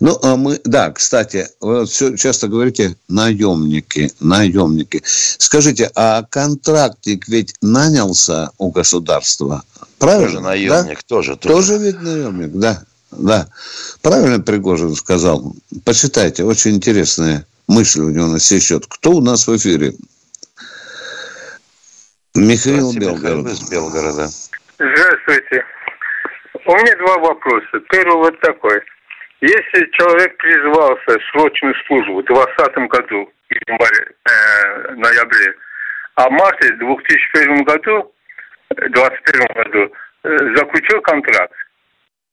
[0.00, 5.02] Ну, а мы, да, кстати, вы все часто говорите наемники, наемники.
[5.04, 9.62] Скажите, а контрактик ведь нанялся у государства?
[9.98, 10.26] Правильно?
[10.26, 10.42] Тоже да?
[10.48, 11.36] наемник, тоже.
[11.36, 11.54] тоже.
[11.54, 12.82] Тоже ведь наемник, да.
[13.12, 13.48] Да.
[14.00, 15.54] Правильно Пригожин сказал.
[15.84, 18.84] Почитайте, очень интересные мысли у него на сей счет.
[18.88, 19.92] Кто у нас в эфире?
[22.34, 23.52] Михаил Здравствуйте, Михаил Белгород.
[23.52, 24.26] из Белгорода.
[24.78, 25.64] Здравствуйте.
[26.64, 27.80] У меня два вопроса.
[27.90, 28.80] Первый вот такой.
[29.40, 35.54] Если человек призвался в срочную службу в 2020 году, в январе, э, ноябре,
[36.14, 38.12] а в марте 2001 году,
[38.70, 39.92] э, 2021 году,
[40.24, 41.52] э, заключил контракт,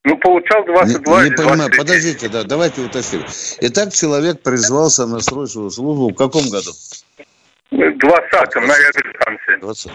[0.05, 1.77] Ну, получал 22 не, не понимаю, 23.
[1.77, 3.25] подождите, да, давайте уточним.
[3.61, 6.71] Итак, человек призвался на срочную службу в каком году?
[7.71, 9.59] В 20-м, на реабилитации.
[9.59, 9.91] 20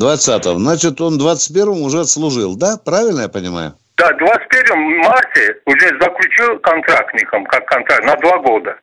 [0.00, 0.58] 20-м.
[0.58, 2.78] Значит, он в 21-м уже отслужил, да?
[2.82, 3.74] Правильно я понимаю?
[3.98, 8.76] Да, в 21 марте уже заключил контрактником, как контракт, на два года.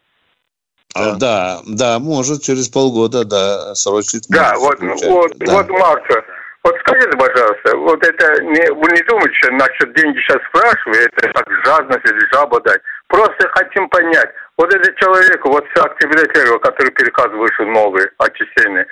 [0.96, 4.28] Да, да, да может, через полгода, да, срочить.
[4.30, 5.54] Да, вот, заключать, вот, да.
[5.54, 6.24] вот, Марта,
[6.64, 11.32] вот скажите, пожалуйста, вот это, не, вы не думаете, что насчет деньги сейчас спрашиваю, это
[11.34, 12.82] как жадность или жаба дать.
[13.08, 18.86] Просто хотим понять, вот этот человек, вот с октября первого, который переказ вышел новый, отчисленный,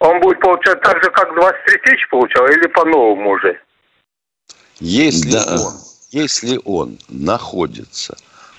[0.00, 3.58] он будет получать так же, как 23 тысячи получал, или по-новому уже?
[4.80, 5.54] Если Да.
[5.54, 5.72] он,
[6.10, 8.16] если он находится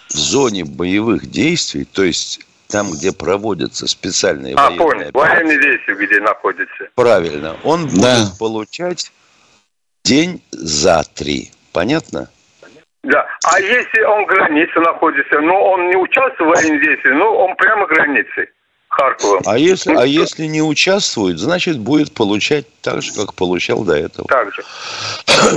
[0.10, 2.39] в зоне боевых действий, то есть
[2.76, 6.84] там, где проводятся специальные А, военные понял, операции, военные действия, где находится.
[6.96, 8.26] правильно, он будет Да.
[8.38, 9.12] получать
[10.04, 11.52] день за три.
[11.72, 12.30] Понятно?
[13.04, 17.56] Да, а если он границе находится, но он не участвует в военных действиях, ну, он
[17.56, 18.50] прямо границей
[18.90, 19.42] Харькова.
[19.46, 23.94] А если, Ну, а если не участвует, значит будет получать так же, как получал до
[23.96, 24.28] этого.
[24.28, 24.64] Так же.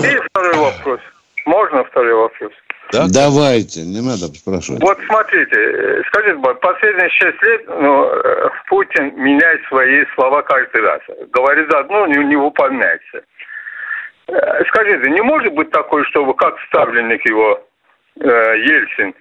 [0.07, 1.01] И второй вопрос.
[1.47, 2.53] Можно второй вопрос?
[2.93, 3.07] Да?
[3.09, 4.83] Давайте, не надо спрашивать.
[4.83, 11.01] Вот смотрите, э, скажите, последние шесть лет ну, э, Путин меняет свои слова каждый раз.
[11.33, 13.23] Говорит одно, не, не выполняется.
[14.29, 17.63] Э, Скажите, не может быть такое, чтобы как ставленник его
[18.21, 19.15] э, Ельцин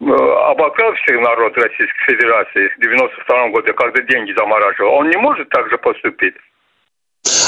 [0.00, 4.94] обокрал всех народ Российской Федерации в 92 году, когда деньги замораживал.
[4.94, 6.34] Он не может так же поступить?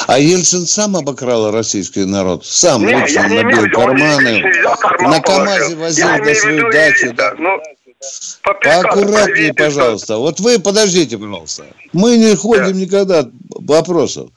[0.06, 2.44] А Ельцин сам обокрал российский народ.
[2.46, 4.42] Сам Не, лично не набил виду, карманы.
[4.80, 7.12] карман На КамАЗе возил Я в свою виду дачу.
[7.14, 7.34] да.
[7.38, 7.50] ну,
[8.62, 10.18] Поаккуратнее, пожалуйста.
[10.18, 11.64] Вот вы подождите, пожалуйста.
[11.92, 14.30] Мы не ходим никогда вопросов.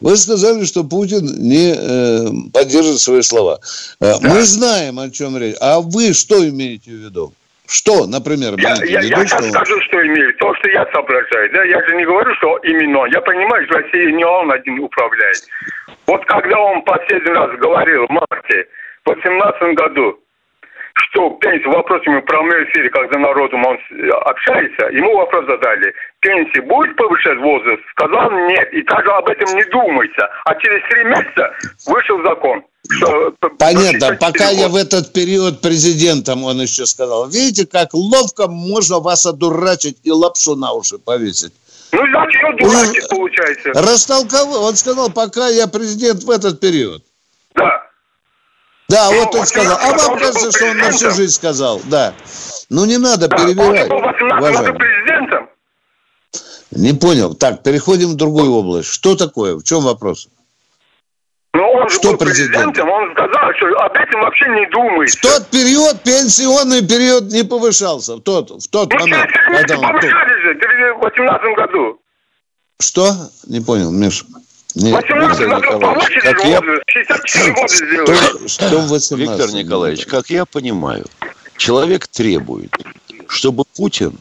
[0.00, 3.60] Вы сказали, что Путин не э, поддержит свои слова.
[4.00, 5.54] Э, Мы знаем, о чем речь.
[5.60, 7.32] А вы что имеете в виду?
[7.72, 10.34] Что, например, Я, я, я сейчас что- скажу, что имею.
[10.34, 11.50] То, что я соображаю.
[11.52, 11.64] Да?
[11.64, 13.06] Я же не говорю, что именно.
[13.10, 15.40] Я понимаю, что Россия не он один управляет.
[16.06, 18.68] Вот когда он последний раз говорил в марте,
[19.04, 20.18] в 2018 году,
[20.94, 23.78] что пенсия, вопрос ему в прямом эфире, когда народом он
[24.26, 27.82] общается, ему вопрос задали, пенсия будет повышать возраст?
[27.92, 30.28] Сказал нет, и даже об этом не думается.
[30.44, 31.54] А через три месяца
[31.88, 32.62] вышел закон.
[33.58, 38.98] Понятно, 64 пока я в этот период президентом, он еще сказал, видите, как ловко можно
[38.98, 41.52] вас одурачить и лапшу на уши повесить.
[41.92, 43.70] Ну, значит, он дурачит, получается.
[43.74, 47.04] Растолковал, он сказал, пока я президент в этот период.
[47.54, 47.82] Да.
[48.88, 49.78] Да, Ну, вот он вот сказал.
[49.80, 52.14] А вам кажется, что он на всю жизнь сказал, да.
[52.68, 54.78] Ну, не надо Да, перебивать, он был 18 году уважаемый.
[54.78, 55.48] президентом.
[56.72, 57.34] Не понял.
[57.34, 58.88] Так, переходим в другую область.
[58.88, 59.56] Что такое?
[59.56, 60.28] В чем вопрос?
[61.54, 62.72] Но он же Что был президентом?
[62.72, 65.20] президентом, он сказал, что об этом вообще не В думается.
[65.20, 68.16] тот период пенсионный период не повышался.
[68.16, 69.30] В тот, в тот Ну, момент.
[69.30, 72.00] когда он- повышали же в 2018 году.
[72.80, 73.12] Что?
[73.48, 74.24] Не понял, Миша.
[74.74, 78.48] Не, В 2018 Виктор году Николаевич, как же я- возраст, 64 года сделали.
[78.48, 81.04] Что, что в 18 Виктор Николаевич, как я понимаю,
[81.58, 82.72] человек требует,
[83.28, 84.18] чтобы Путин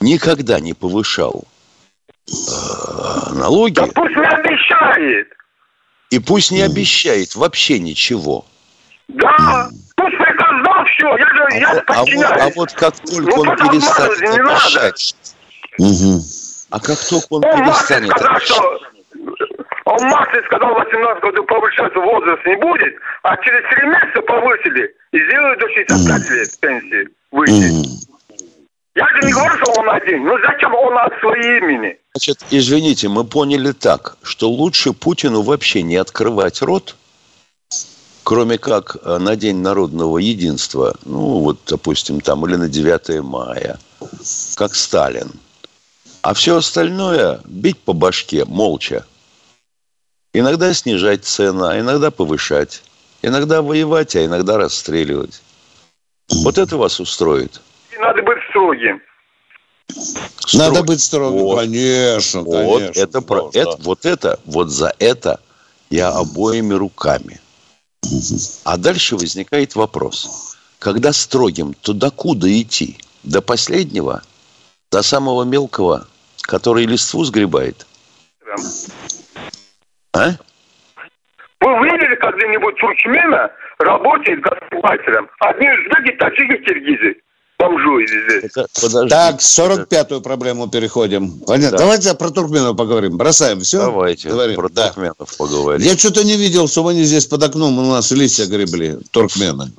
[0.00, 1.44] никогда не повышал
[2.28, 5.28] э, налоги Да пусть не обещает.
[6.12, 8.44] И пусть не обещает вообще ничего.
[9.08, 12.94] Да, пусть приказ дал, все, я же, А, я вот- а вот, а вот как
[13.00, 14.52] только Ну, он перестанет не надо.
[14.52, 15.14] обещать,
[15.78, 16.20] Мгм.
[16.70, 18.78] а как только он Он перестанет сказал, обещать, что...
[19.86, 24.94] Он Марте сказал, в 18 году повышаться возраст не будет, а через 3 месяца повысили.
[25.12, 27.72] И сделали до 65 лет пенсии выйти.
[27.72, 27.84] Мгм.
[28.94, 30.24] Я же не говорю, что он один.
[30.24, 31.96] Ну зачем он от своего имени?
[32.14, 36.94] Значит, извините, мы поняли так, что лучше Путину вообще не открывать рот,
[38.22, 43.78] кроме как э, на День народного единства, ну вот, допустим, там, или на 9 мая,
[44.56, 45.32] как Сталин.
[46.20, 49.06] А все остальное бить по башке молча.
[50.34, 52.82] Иногда снижать цену, а иногда повышать.
[53.22, 55.42] Иногда воевать, а иногда расстреливать.
[56.28, 57.60] Вот это вас устроит?
[57.90, 59.00] И надо быть строгим.
[60.54, 60.86] Надо Строй.
[60.86, 61.38] быть строгим.
[61.38, 61.58] Вот.
[61.60, 63.00] Конечно, Вот конечно.
[63.00, 65.40] это, про, это, вот это, вот за это
[65.90, 67.40] я обоими руками.
[68.64, 70.56] А дальше возникает вопрос.
[70.78, 72.98] Когда строгим, то докуда идти?
[73.22, 74.22] До последнего?
[74.90, 76.08] До самого мелкого,
[76.42, 77.86] который листву сгребает?
[80.12, 80.30] А?
[81.60, 85.28] Вы видели когда-нибудь туркмена работает гастарбайтером?
[85.40, 87.16] Одни узбеки, таджики, киргизы.
[88.42, 89.08] Это- подожди.
[89.10, 91.30] Так, 45-ю проблему переходим.
[91.46, 91.78] Понятно.
[91.78, 91.84] Да.
[91.84, 93.16] Давайте про туркменов поговорим.
[93.16, 93.78] Бросаем все.
[93.78, 94.56] Давайте Говорим.
[94.56, 94.86] про Да.
[94.88, 95.86] туркменов поговорим.
[95.86, 99.72] Я что-то не видел, чтобы они здесь под окном у нас листья гребли, туркмены.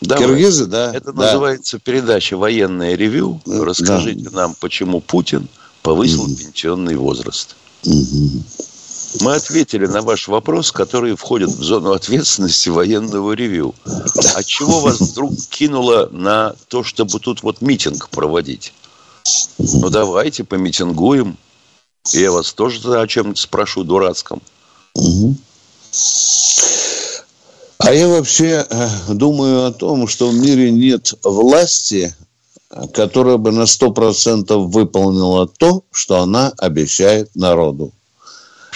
[0.00, 0.24] Давай.
[0.26, 0.92] Киргизы, да.
[0.94, 1.24] Это да.
[1.24, 3.40] называется передача «Военное ревю».
[3.46, 3.64] Да.
[3.64, 5.48] Расскажите нам, почему Путин
[5.82, 6.36] повысил Мгм.
[6.36, 7.56] пенсионный возраст.
[7.84, 8.44] Мгм.
[9.20, 13.74] Мы ответили на ваш вопрос, который входит в зону ответственности военного ревю.
[14.34, 18.72] А чего вас вдруг кинуло на то, чтобы тут вот митинг проводить?
[19.58, 21.36] Ну, давайте помитингуем.
[22.12, 24.40] Я вас тоже о чем-то спрошу дурацком.
[27.78, 32.14] А я вообще э, думаю о том, что в мире нет власти,
[32.92, 37.92] которая бы на 100% выполнила то, что она обещает народу.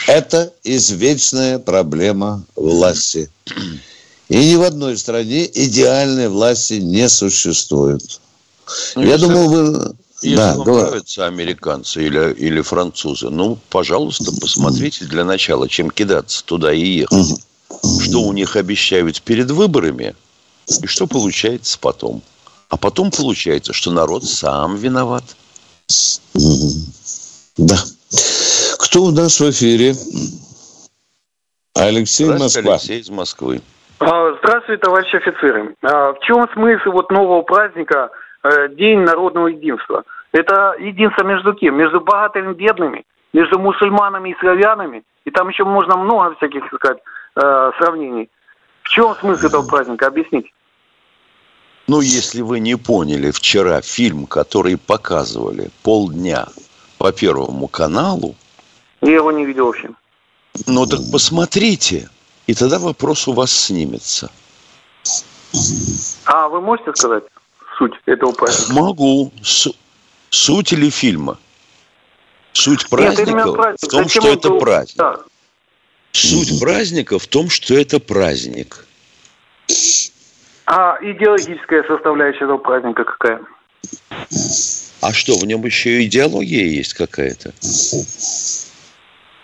[0.06, 3.30] Это извечная проблема власти.
[4.28, 8.20] И ни в одной стране идеальной власти не существует.
[8.96, 9.94] Ну, я если- думаю, вы...
[10.22, 15.90] Если да, вам говор- нравятся американцы или, или французы, ну, пожалуйста, посмотрите для начала, чем
[15.90, 17.42] кидаться туда и ехать.
[18.00, 20.14] Что у них обещают перед выборами
[20.80, 22.22] и что получается потом.
[22.68, 25.24] А потом получается, что народ сам виноват.
[27.56, 27.84] Да.
[28.92, 29.94] Кто у нас в эфире?
[31.74, 32.72] Алексей Москва.
[32.72, 33.62] Алексей из Москвы.
[34.00, 35.74] А, Здравствуйте, товарищи офицеры.
[35.80, 38.10] А, В чем смысл вот нового праздника
[38.42, 40.04] э, День народного единства?
[40.32, 41.76] Это единство между кем?
[41.78, 45.04] Между богатыми и бедными, между мусульманами и славянами.
[45.24, 46.98] И там еще можно много всяких сказать,
[47.36, 48.28] э, сравнений.
[48.82, 50.08] В чем смысл этого праздника?
[50.08, 50.50] Объясните.
[51.88, 56.44] Ну, если вы не поняли, вчера фильм, который показывали полдня
[56.98, 58.34] по Первому каналу,
[59.02, 59.90] Я его не видел вообще.
[60.66, 62.08] ну так посмотрите,
[62.46, 64.30] и тогда вопрос у вас снимется.
[66.24, 67.24] А вы можете сказать
[67.78, 68.72] суть этого праздника?
[68.72, 69.32] Могу.
[69.42, 69.74] Су-
[70.30, 71.38] суть или фильма?
[72.52, 73.78] Суть Нет, праздника праздник.
[73.82, 74.96] в том, Зачем что это был- праздник.
[74.98, 75.16] Да.
[76.12, 78.86] Суть праздника в том, что это праздник.
[80.66, 83.40] А идеологическая составляющая этого праздника какая?
[85.00, 87.52] А что, в нем еще идеология есть какая-то?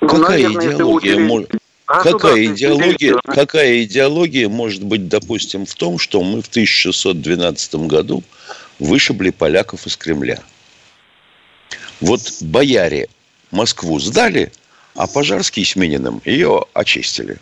[0.01, 1.51] Ну, Какая наверное, идеология может...
[1.87, 8.23] Государство Какая идеология, какая идеология может быть, допустим, в том, что мы в 1612 году
[8.79, 10.41] вышибли поляков из Кремля?
[12.03, 13.09] Вот бояре
[13.51, 14.53] Москву сдали,
[14.95, 17.39] а Пожарский с Мининым ее очистили.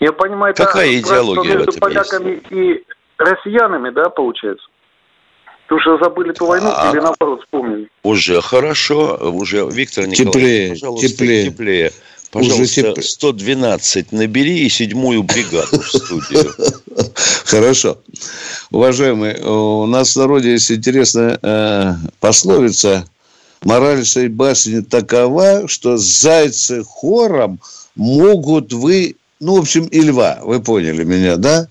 [0.00, 2.84] Я понимаю, это Какая праздник идеология в между этом поляками и
[3.18, 4.66] россиянами, да, получается?
[5.70, 7.88] Потому что забыли ту войну А- или наоборот вспомнили.
[8.02, 11.44] Уже хорошо, уже, Виктор Николаевич, Теплее, пожалуйста, теплее.
[11.44, 11.86] теплее.
[12.34, 13.02] Уже Пожалуйста, теплее.
[13.04, 16.52] 112 набери и седьмую бригаду в студию.
[17.44, 17.98] Хорошо.
[18.72, 23.04] Уважаемые, у нас в народе есть интересная э, пословица.
[23.62, 27.60] Мораль сей басни такова, что зайцы хором
[27.94, 29.14] могут вы...
[29.40, 30.38] Ну, в общем, и льва.
[30.42, 31.66] Вы поняли меня, да?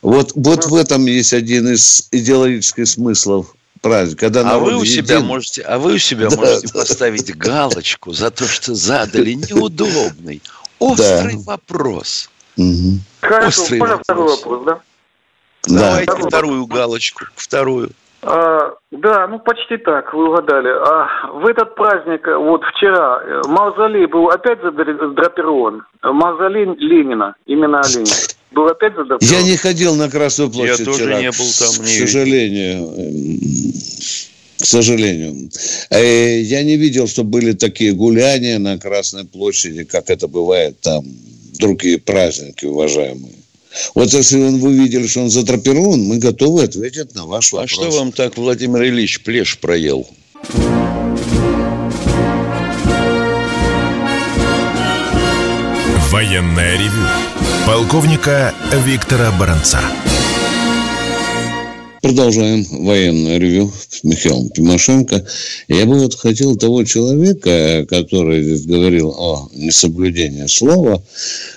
[0.00, 4.26] Вот, вот в этом есть один из идеологических смыслов праздника.
[4.26, 5.26] Когда А вы народ у себя един.
[5.26, 6.72] можете, а вы у себя Да, можете да.
[6.80, 10.40] поставить галочку за то, что задали неудобный,
[10.78, 12.30] острый вопрос.
[12.56, 13.02] Мгм.
[13.20, 14.40] Хорошо, Острый можно второй вопрос.
[14.40, 14.80] вопрос, да?
[15.68, 15.80] Да.
[15.80, 17.90] Давайте Второй вторую галочку, вторую.
[18.22, 20.68] А, да, ну почти так, вы угадали.
[20.68, 25.82] А в этот праздник, э, вот вчера, э, мавзолей был опять задр- задрапирован.
[26.02, 28.10] Мавзолей Ленина, именно Ленина.
[28.52, 29.34] Был опять задрапирован.
[29.34, 32.88] Я не ходил на Красную площадь Я тоже вчера, не был там, к не сожалению.
[34.60, 35.50] К сожалению.
[35.90, 41.02] Э, Я не видел, что были такие гуляния на Красной площади, как это бывает там
[41.58, 43.39] другие праздники, уважаемые.
[43.94, 47.70] Вот если он, вы видели, что он затрапирован, мы готовы ответить на ваш А вопрос.
[47.70, 50.08] что вам так Владимир Ильич плешь проел?
[56.10, 57.06] Военное ревю
[57.66, 58.52] полковника
[58.84, 59.78] Виктора Баранца.
[62.00, 65.22] Продолжаем военное ревю с Михаилом Тимошенко.
[65.68, 71.02] Я бы вот хотел того человека, который здесь говорил о несоблюдении слова,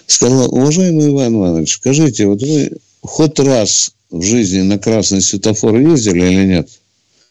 [0.05, 6.25] сказал, уважаемый Иван Иванович, скажите, вот вы хоть раз в жизни на красный светофор ездили
[6.25, 6.69] или нет?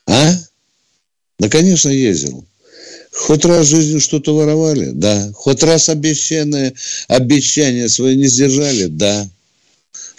[0.07, 0.33] А?
[1.39, 2.45] Да, конечно, ездил.
[3.13, 4.91] Хоть раз в жизни что-то воровали?
[4.91, 5.31] Да.
[5.35, 6.73] Хоть раз обещанные,
[7.09, 8.87] обещания свои не сдержали?
[8.87, 9.29] Да.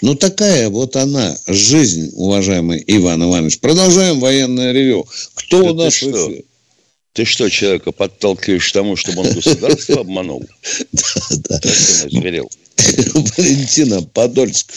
[0.03, 3.61] Ну, такая вот она, жизнь, уважаемый Иван Иванович.
[3.61, 5.05] Продолжаем военное ревю.
[5.33, 6.27] Кто Да у ты нас в что?
[6.27, 6.43] эфире?
[7.13, 10.43] Ты что, человека подталкиваешь к тому, чтобы он государство обманул?
[10.91, 11.59] Да, да.
[13.37, 14.73] Валентина Подольск.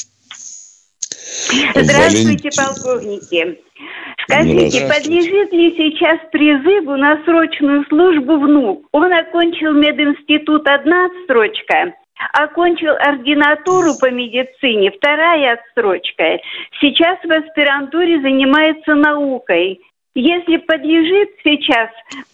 [1.74, 3.58] Здравствуйте, полковники.
[4.28, 8.86] Скажите, подлежит ли сейчас призыву на срочную службу внук?
[8.92, 11.94] Он окончил мединститут одна строчка,
[12.32, 16.38] окончил ординатуру по медицине, вторая отсрочка.
[16.80, 19.80] Сейчас в аспирантуре занимается наукой.
[20.14, 21.90] Если подлежит сейчас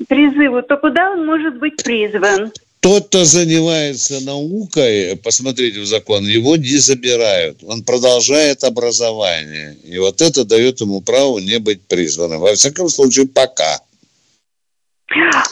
[0.09, 2.53] призыву, то куда он может быть призван?
[2.83, 7.59] Тот, кто занимается наукой, посмотрите в закон, его не забирают.
[7.65, 9.77] Он продолжает образование.
[9.85, 12.41] И вот это дает ему право не быть призванным.
[12.41, 13.81] Во всяком случае, пока.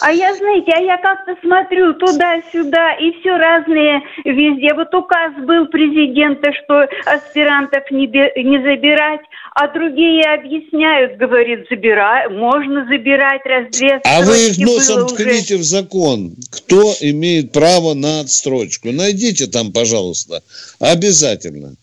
[0.01, 4.75] А я, знаете, а я как-то смотрю туда-сюда, и все разные везде.
[4.75, 9.21] Вот указ был президента, что аспирантов не, не забирать,
[9.55, 15.63] а другие объясняют, говорит, забирай, можно забирать, раз две А вы их носом ткните в
[15.63, 16.35] закон.
[16.51, 18.91] Кто имеет право на отстрочку?
[18.93, 20.43] Найдите там, пожалуйста.
[20.79, 21.75] Обязательно.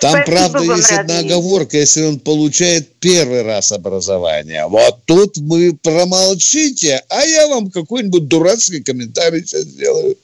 [0.00, 4.66] Там, Спасибо правда, вам, есть одна оговорка, если он получает первый раз образование.
[4.68, 10.16] Вот тут вы промолчите, а я вам какой-нибудь дурацкий комментарий сейчас сделаю.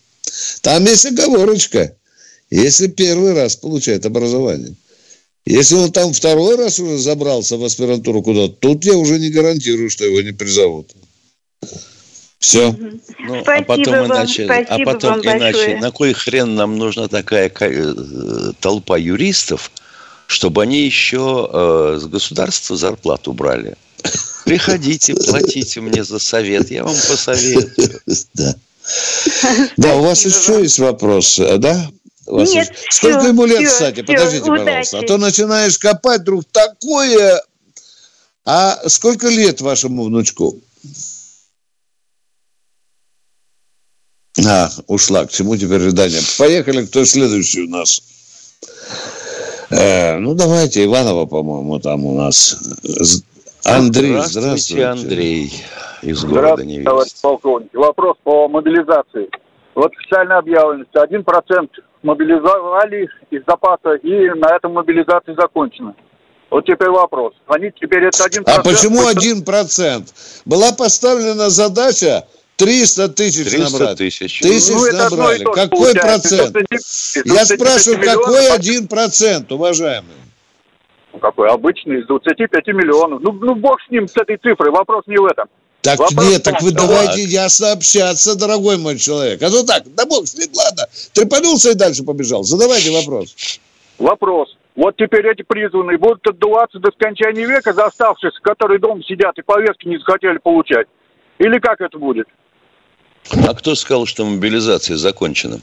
[0.63, 1.97] Там есть оговорочка.
[2.51, 4.75] Если первый раз получает образование.
[5.45, 9.91] Если он там второй раз уже забрался в аспирантуру куда-то, тут я уже не гарантирую,
[9.91, 10.95] что его не призовут.
[12.39, 12.77] Все.
[13.21, 15.81] Ну, а потом вам, иначе, а потом иначе, большое.
[15.81, 19.71] на кой хрен нам нужна такая э, толпа юристов,
[20.27, 23.77] чтобы они еще э, с государства зарплату брали?
[24.45, 28.01] Приходите, платите мне за совет, я вам посоветую.
[28.35, 28.55] Да.
[29.79, 31.89] Да, у вас еще есть вопрос, э, да?
[32.27, 34.03] Нет, Сколько ему лет, кстати?
[34.03, 34.99] Подождите, пожалуйста.
[34.99, 37.43] А то начинаешь копать, вдруг такое...
[38.47, 40.59] А сколько лет вашему внучку?
[44.47, 45.27] А, ушла.
[45.27, 46.21] К чему теперь рыдание?
[46.39, 48.01] Поехали, кто следующий у нас?
[49.71, 52.59] Э, ну, давайте, Иванова, по-моему, там у нас.
[53.65, 54.41] Андрей, здравствуйте.
[54.41, 54.85] здравствуйте.
[54.87, 55.53] Андрей
[56.03, 56.85] из города Невесть.
[56.85, 57.75] товарищ полковник.
[57.75, 59.31] Вопрос по мобилизации.
[59.75, 61.71] Вот официально объявлено, что один процент
[62.03, 65.95] мобилизовали из запаса, и на этом мобилизация закончена.
[66.51, 67.33] Вот теперь вопрос.
[67.47, 70.13] Они теперь это один А почему один процент?
[70.45, 72.27] Была поставлена задача
[72.57, 73.99] 300 тысяч 300 набрать.
[73.99, 74.41] тысяч.
[74.41, 75.45] Тысяч ну, набрали.
[75.45, 76.57] Какой процент?
[77.25, 80.15] Я спрашиваю, какой один процент, уважаемый?
[81.13, 81.49] Ну, какой?
[81.49, 83.21] Обычный, из 25 миллионов.
[83.23, 84.71] Ну, ну, бог с ним, с этой цифрой.
[84.71, 85.49] Вопрос не в этом.
[85.83, 87.31] Так Вопрос нет, так вы давайте так.
[87.31, 89.43] ясно общаться, дорогой мой человек.
[89.43, 90.85] А то так, да бог с ним, ладно.
[91.13, 92.43] Трепанулся и дальше побежал.
[92.43, 93.61] Задавайте вопрос.
[93.99, 94.57] Вопрос.
[94.77, 99.43] Вот теперь эти призванные будут отдуваться до скончания века за оставшихся, которые дома сидят и
[99.43, 100.87] повестки не захотели получать.
[101.39, 102.29] Или как это будет?
[103.31, 105.61] А кто сказал, что мобилизация закончена?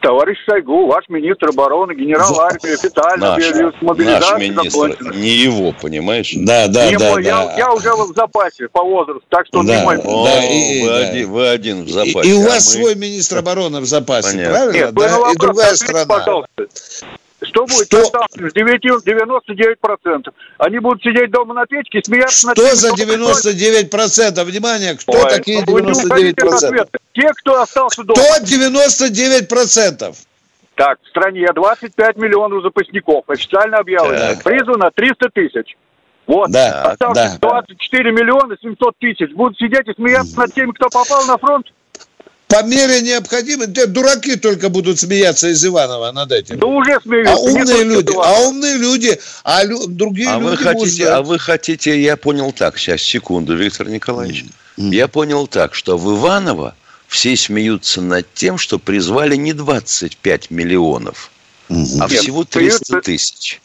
[0.00, 5.12] Товарищ Шойгу, ваш министр обороны, генерал армии официально наш, объявил мобилизацию наш министр, закончена.
[5.14, 6.32] не его, понимаешь?
[6.36, 7.28] Да, да, не да, мой, да.
[7.28, 9.98] Я, я уже в запасе по возрасту, так что да, не мой.
[9.98, 10.96] О, да, и, вы, да.
[10.98, 12.28] Один, вы один в запасе.
[12.28, 12.84] И, и у вас а мы...
[12.84, 14.54] свой министр обороны в запасе, Понятно.
[14.54, 14.76] правильно?
[14.76, 15.08] Нет, да?
[15.08, 16.06] Вопрос, и другая страна.
[16.06, 16.66] Пожалуйста.
[17.42, 18.02] Что будет что?
[18.04, 20.34] с 99%?
[20.58, 24.44] Они будут сидеть дома на печке, смеяться что за 99%?
[24.44, 26.88] Внимание, кто Ой, такие 99%?
[27.12, 28.20] Те, кто остался дома.
[28.20, 30.16] Кто 99%?
[30.76, 33.24] Так, в стране 25 миллионов запасников.
[33.28, 34.34] Официально объявлено.
[34.34, 34.42] Так.
[34.42, 35.76] Призвано 300 тысяч.
[36.26, 37.38] Вот, да, осталось да.
[37.40, 39.30] 24 миллиона 700 тысяч.
[39.32, 41.66] Будут сидеть и смеяться над теми, кто попал на фронт
[42.48, 46.58] по мере необходимости, дураки только будут смеяться из Иванова над этим.
[46.58, 47.34] Да уже смеются.
[47.34, 50.50] А умные люди, а умные люди, а лю, другие а люди.
[50.50, 54.44] Вы хотите, а вы хотите, я понял так, сейчас, секунду, Виктор Николаевич.
[54.76, 54.94] Mm-hmm.
[54.94, 56.76] Я понял так, что в Иваново
[57.08, 61.30] все смеются над тем, что призвали не 25 миллионов,
[61.68, 61.98] mm-hmm.
[62.00, 63.60] а всего 300 тысяч.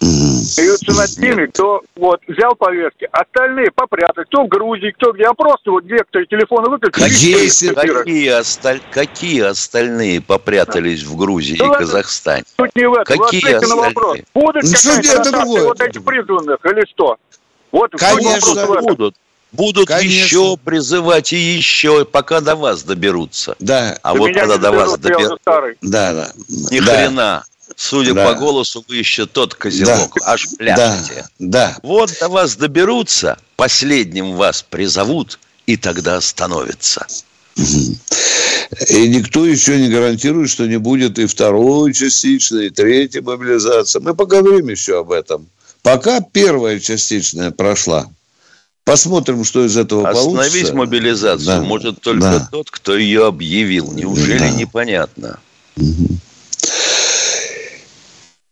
[0.00, 4.24] Смеются над теми, кто вот взял повестки, остальные попрятали.
[4.26, 5.24] Кто в Грузии, кто где.
[5.24, 7.02] А просто вот некоторые телефоны выключили.
[7.02, 8.80] Какие, какие, осталь...
[8.90, 12.44] какие остальные попрятались в Грузии да, и Казахстане?
[12.56, 13.18] Тут не в этом.
[13.18, 13.68] Какие остальные?
[13.68, 14.18] На вопрос.
[14.34, 17.16] Будут ну, какая-то вот эти призванных или что?
[17.72, 19.16] Вот Конечно, будут.
[19.52, 20.08] Будут Конечно.
[20.08, 23.56] еще призывать и еще, пока до вас доберутся.
[23.58, 23.96] Да.
[24.02, 25.38] А до вот когда до вас доберутся.
[25.80, 26.28] Да, да.
[26.70, 26.96] Ни да.
[26.96, 27.44] хрена.
[27.76, 28.32] Судя да.
[28.32, 30.32] по голосу, вы еще тот козелок, да.
[30.32, 31.28] аж пляшете.
[31.38, 31.74] Да.
[31.74, 31.78] да.
[31.82, 37.06] Вот до вас доберутся, последним вас призовут, и тогда остановится.
[37.56, 44.00] И никто еще не гарантирует, что не будет и второй частичной, и третьей мобилизации.
[44.00, 45.46] Мы поговорим еще об этом.
[45.82, 48.08] Пока первая частичная прошла.
[48.84, 50.48] Посмотрим, что из этого Остановить получится.
[50.48, 51.60] Остановить мобилизацию да.
[51.60, 52.48] может только да.
[52.50, 53.92] тот, кто ее объявил.
[53.92, 54.50] Неужели да.
[54.50, 55.40] непонятно?
[55.76, 56.08] Угу.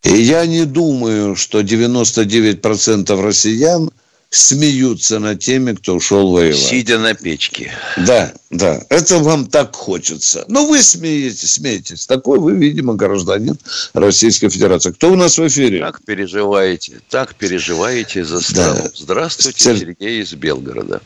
[0.04, 3.90] И я не думаю, что 99% россиян
[4.28, 6.58] смеются над теми, кто ушел воевать.
[6.58, 7.72] Сидя на печке.
[8.06, 8.82] Да, да.
[8.90, 10.44] Это вам так хочется.
[10.48, 12.06] Но вы смеетесь, смеетесь.
[12.06, 13.56] Такой вы, видимо, гражданин
[13.94, 14.90] Российской Федерации.
[14.90, 15.80] Кто у нас в эфире?
[15.80, 18.82] Так переживаете, так переживаете за страну.
[18.82, 18.90] Да.
[18.94, 19.78] Здравствуйте, Сер...
[19.78, 21.00] Сергей из Белгорода.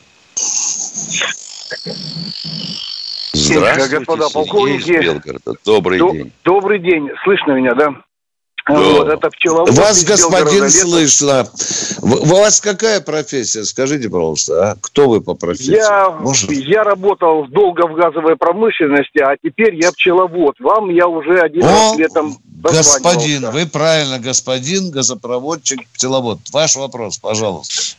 [3.33, 4.81] Здравствуйте, господа полковники.
[4.81, 5.53] Сергей из Белгорода.
[5.63, 6.31] Добрый Д- день.
[6.43, 7.09] Добрый день.
[7.23, 7.95] Слышно меня, да?
[8.69, 9.69] Вот, это пчеловод.
[9.71, 11.47] Вас, господин, слышно.
[12.01, 13.63] У вас какая профессия?
[13.63, 14.75] Скажите, пожалуйста, а?
[14.79, 15.75] кто вы по профессии?
[15.75, 16.15] Я,
[16.49, 20.55] я работал долго в газовой промышленности, а теперь я пчеловод.
[20.59, 26.39] Вам я уже один О, раз летом Господин, вы правильно, господин, газопроводчик, пчеловод.
[26.51, 27.95] Ваш вопрос, пожалуйста.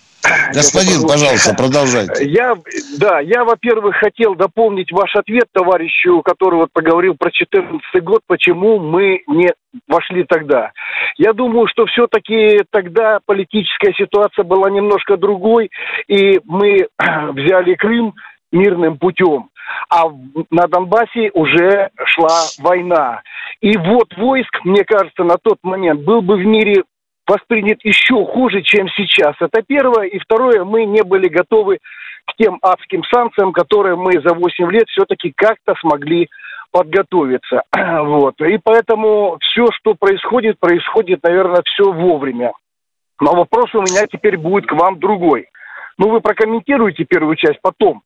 [0.53, 2.25] Господин, пожалуйста, продолжайте.
[2.31, 2.55] Я,
[2.99, 8.79] да, я, во-первых, хотел дополнить ваш ответ товарищу, который вот поговорил про 2014 год, почему
[8.79, 9.53] мы не
[9.89, 10.73] вошли тогда.
[11.17, 15.71] Я думаю, что все-таки тогда политическая ситуация была немножко другой,
[16.09, 16.89] и мы
[17.33, 18.15] взяли Крым
[18.53, 19.49] мирным путем.
[19.89, 20.05] А
[20.51, 23.23] на Донбассе уже шла война.
[23.61, 26.83] И вот войск, мне кажется, на тот момент был бы в мире
[27.31, 29.37] воспринят еще хуже, чем сейчас.
[29.41, 30.07] Это первое.
[30.07, 31.79] И второе, мы не были готовы
[32.27, 36.29] к тем адским санкциям, которые мы за 8 лет все-таки как-то смогли
[36.73, 37.63] подготовиться.
[38.03, 38.35] Вот.
[38.41, 42.53] И поэтому все, что происходит, происходит, наверное, все вовремя.
[43.21, 45.47] Но вопрос у меня теперь будет к вам другой.
[45.99, 48.03] Ну, вы прокомментируете первую часть потом.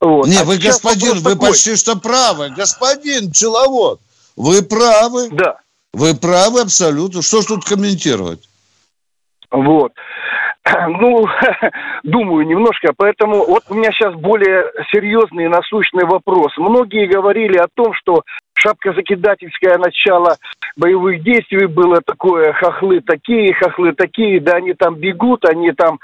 [0.00, 0.26] Вот.
[0.26, 1.48] Не, а вы, господин, вы такой.
[1.48, 2.50] почти что правы.
[2.56, 4.00] Господин пчеловод,
[4.36, 5.28] вы правы.
[5.30, 5.56] Да.
[5.92, 7.22] Вы правы абсолютно.
[7.22, 8.49] Что ж тут комментировать?
[9.50, 9.92] Вот.
[10.88, 11.26] Ну,
[12.04, 16.52] думаю немножко, поэтому вот у меня сейчас более серьезный и насущный вопрос.
[16.58, 18.22] Многие говорили о том, что
[18.54, 20.36] шапкозакидательское начало
[20.76, 25.98] боевых действий было такое, хохлы такие, хохлы такие, да они там бегут, они там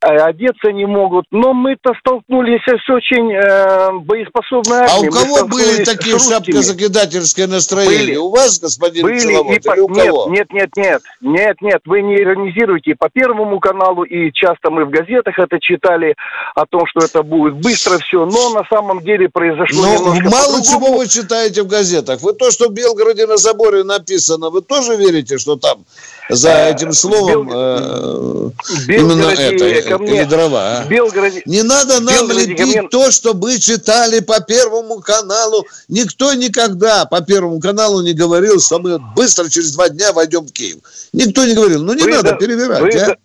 [0.00, 1.26] одеться не могут.
[1.30, 5.08] Но мы-то столкнулись с очень э, боеспособной армией.
[5.08, 7.98] А у кого были такие шапкозакидательские настроения?
[7.98, 8.16] Были.
[8.16, 9.72] У вас, господин были Целовод, и по...
[9.72, 10.30] у нет, кого?
[10.30, 14.90] Нет, нет, нет, нет, нет, вы не иронизируете по Первому каналу, и часто мы в
[14.90, 16.14] газетах это читали,
[16.54, 20.96] о том, что это будет быстро все, но на самом деле произошло Но мало чего
[20.98, 22.20] вы читаете в газетах.
[22.22, 25.84] Вы то, что в Белгороде на заборе написано, вы тоже верите, что там
[26.30, 28.52] за этим словом Бел...
[28.56, 30.78] э, именно это, мне, или дрова.
[30.78, 30.84] А?
[30.86, 32.88] Белгороде, Не надо нам Белгороде лепить мне...
[32.88, 35.66] то, что мы читали по Первому каналу.
[35.88, 40.52] Никто никогда по Первому каналу не говорил, что мы быстро через два дня войдем в
[40.52, 40.78] Киев.
[41.12, 41.82] Никто не говорил.
[41.82, 43.16] Ну, не вы надо да, перевирать, вы а?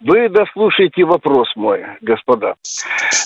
[0.00, 2.54] Вы дослушайте вопрос мой, господа.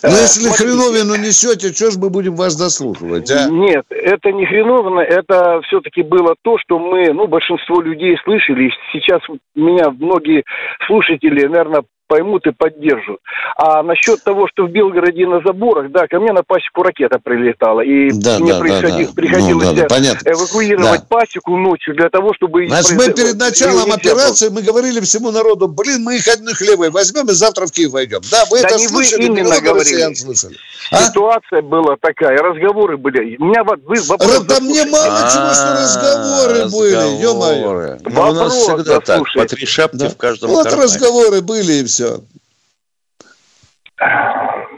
[0.02, 0.64] Ну, если Смотрите.
[0.64, 3.50] хреновину несете, что ж мы будем вас дослушивать, а?
[3.50, 8.70] Нет, это не хреновина, это все-таки было то, что мы, ну, большинство людей слышали.
[8.92, 9.20] Сейчас
[9.56, 10.44] меня многие
[10.86, 13.20] слушатели, наверное, поймут и поддержат.
[13.56, 17.82] А насчет того, что в Белгороде на заборах, да, ко мне на пасеку ракета прилетала,
[17.82, 19.86] и да, мне да, приходи, да, приходилось ну, да,
[20.24, 21.06] эвакуировать да.
[21.08, 22.66] пасеку ночью для того, чтобы...
[22.66, 27.28] Значит, мы перед началом операции, мы говорили всему народу, блин, мы их одни хлебы возьмем
[27.28, 28.22] и завтра в Киев войдем.
[28.28, 30.12] Да, вы да это не слышали, вы именно говорили.
[30.14, 30.56] слышали.
[30.90, 31.04] А?
[31.04, 33.36] Ситуация была такая, разговоры были.
[33.36, 34.40] У меня вот вы вопрос...
[34.48, 37.98] Да мне мало чего, что разговоры были, ё-моё.
[38.02, 41.99] Ну, у нас всегда так, по три шапки в каждом Вот разговоры были и все
[42.00, 42.20] все.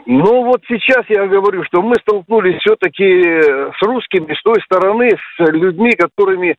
[0.05, 5.51] Ну вот сейчас я говорю, что мы столкнулись все-таки с русскими с той стороны, с
[5.51, 6.57] людьми, которыми,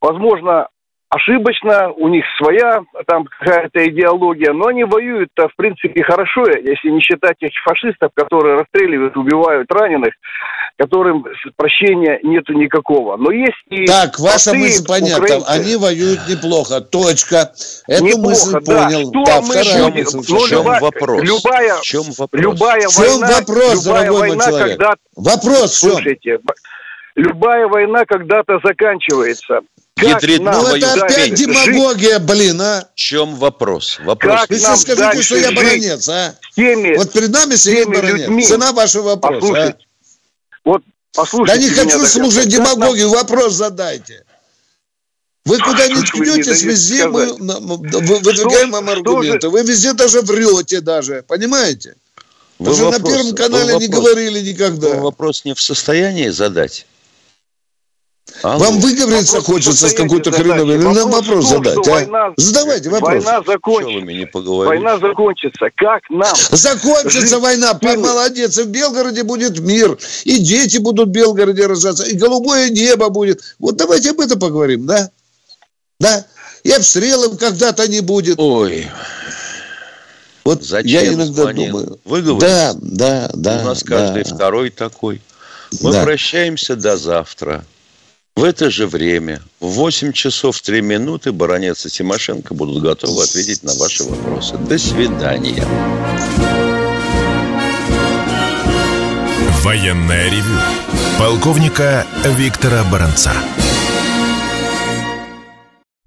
[0.00, 0.66] возможно,
[1.10, 7.00] ошибочно, у них своя там какая-то идеология, но они воюют-то, в принципе, хорошо, если не
[7.00, 10.14] считать этих фашистов, которые расстреливают, убивают раненых,
[10.78, 13.16] которым прощения нету никакого.
[13.16, 13.86] Но есть и...
[13.86, 15.24] Так, ваша мысль понятна.
[15.24, 15.46] Украинцы.
[15.48, 16.80] Они воюют неплохо.
[16.80, 17.52] Точка.
[17.88, 18.84] Эту неплохо, мысль да.
[18.84, 19.10] понял.
[19.10, 20.16] Что да, мы вторая мысль.
[20.16, 21.22] Ну, в чем любая, вопрос?
[21.22, 22.42] Любая, в чем вопрос?
[22.42, 24.78] Любая в чем война, вопрос, любая дорогой война, мой человек?
[24.78, 24.94] Когда...
[25.16, 25.90] Вопрос в чем?
[25.90, 26.38] Слушайте,
[27.16, 29.60] любая война когда-то заканчивается.
[30.02, 32.22] Ядрит ну это опять демагогия, жить?
[32.22, 32.88] блин, а?
[32.94, 33.98] В чем вопрос?
[34.04, 34.46] Вопрос.
[34.48, 36.34] Вы сейчас скажите, что я баронец, а?
[36.54, 38.28] Теми, вот перед нами сидит баронец.
[38.28, 38.44] Людьми.
[38.44, 39.76] Цена вашего вопроса, а?
[40.64, 40.82] Вот
[41.14, 43.16] послушайте Да не хочу слушать демагогию, нам...
[43.16, 44.24] вопрос задайте.
[45.44, 49.48] Вы куда ни ткнетесь, везде мы выдвигаем вам аргументы.
[49.48, 51.96] Вы везде даже врете даже, понимаете?
[52.58, 54.90] Вы вопрос, на Первом канале не говорили никогда.
[54.90, 56.86] Вы вопрос не в состоянии задать?
[58.42, 58.64] Алло.
[58.64, 60.78] Вам выговориться хочется с какой-то хреновой.
[60.78, 61.90] Ну, нам вопрос том, задать, а?
[61.90, 63.24] Война, Задавайте вопрос.
[63.24, 64.46] Война закончится.
[64.66, 65.70] Война закончится.
[65.76, 66.34] Как нам?
[66.50, 67.32] Закончится жить?
[67.38, 67.78] война.
[67.82, 67.98] Мир.
[67.98, 68.58] Молодец.
[68.58, 69.98] И в Белгороде будет мир.
[70.24, 72.04] И дети будут в Белгороде рождаться.
[72.04, 73.42] И голубое небо будет.
[73.58, 75.10] Вот давайте об этом поговорим, да?
[75.98, 76.24] Да?
[76.64, 78.36] И обстрелов когда-то не будет.
[78.38, 78.88] Ой.
[80.44, 81.72] Вот Зачем я иногда звонил?
[81.72, 81.98] думаю.
[82.04, 82.46] Вы говорите?
[82.46, 83.60] Да, да, да.
[83.62, 84.34] У нас каждый да.
[84.34, 85.20] второй такой.
[85.82, 86.02] Мы Да.
[86.02, 87.64] прощаемся до завтра.
[88.40, 93.62] В это же время, в 8 часов 3 минуты, баронец и Тимошенко будут готовы ответить
[93.62, 94.56] на ваши вопросы.
[94.56, 95.62] До свидания.
[99.62, 100.58] Военное ревю
[101.18, 103.34] полковника Виктора Баранца.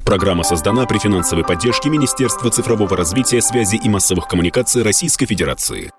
[0.04, 5.92] Программа создана при финансовой поддержке Министерства цифрового развития, связи и массовых коммуникаций Российской Федерации.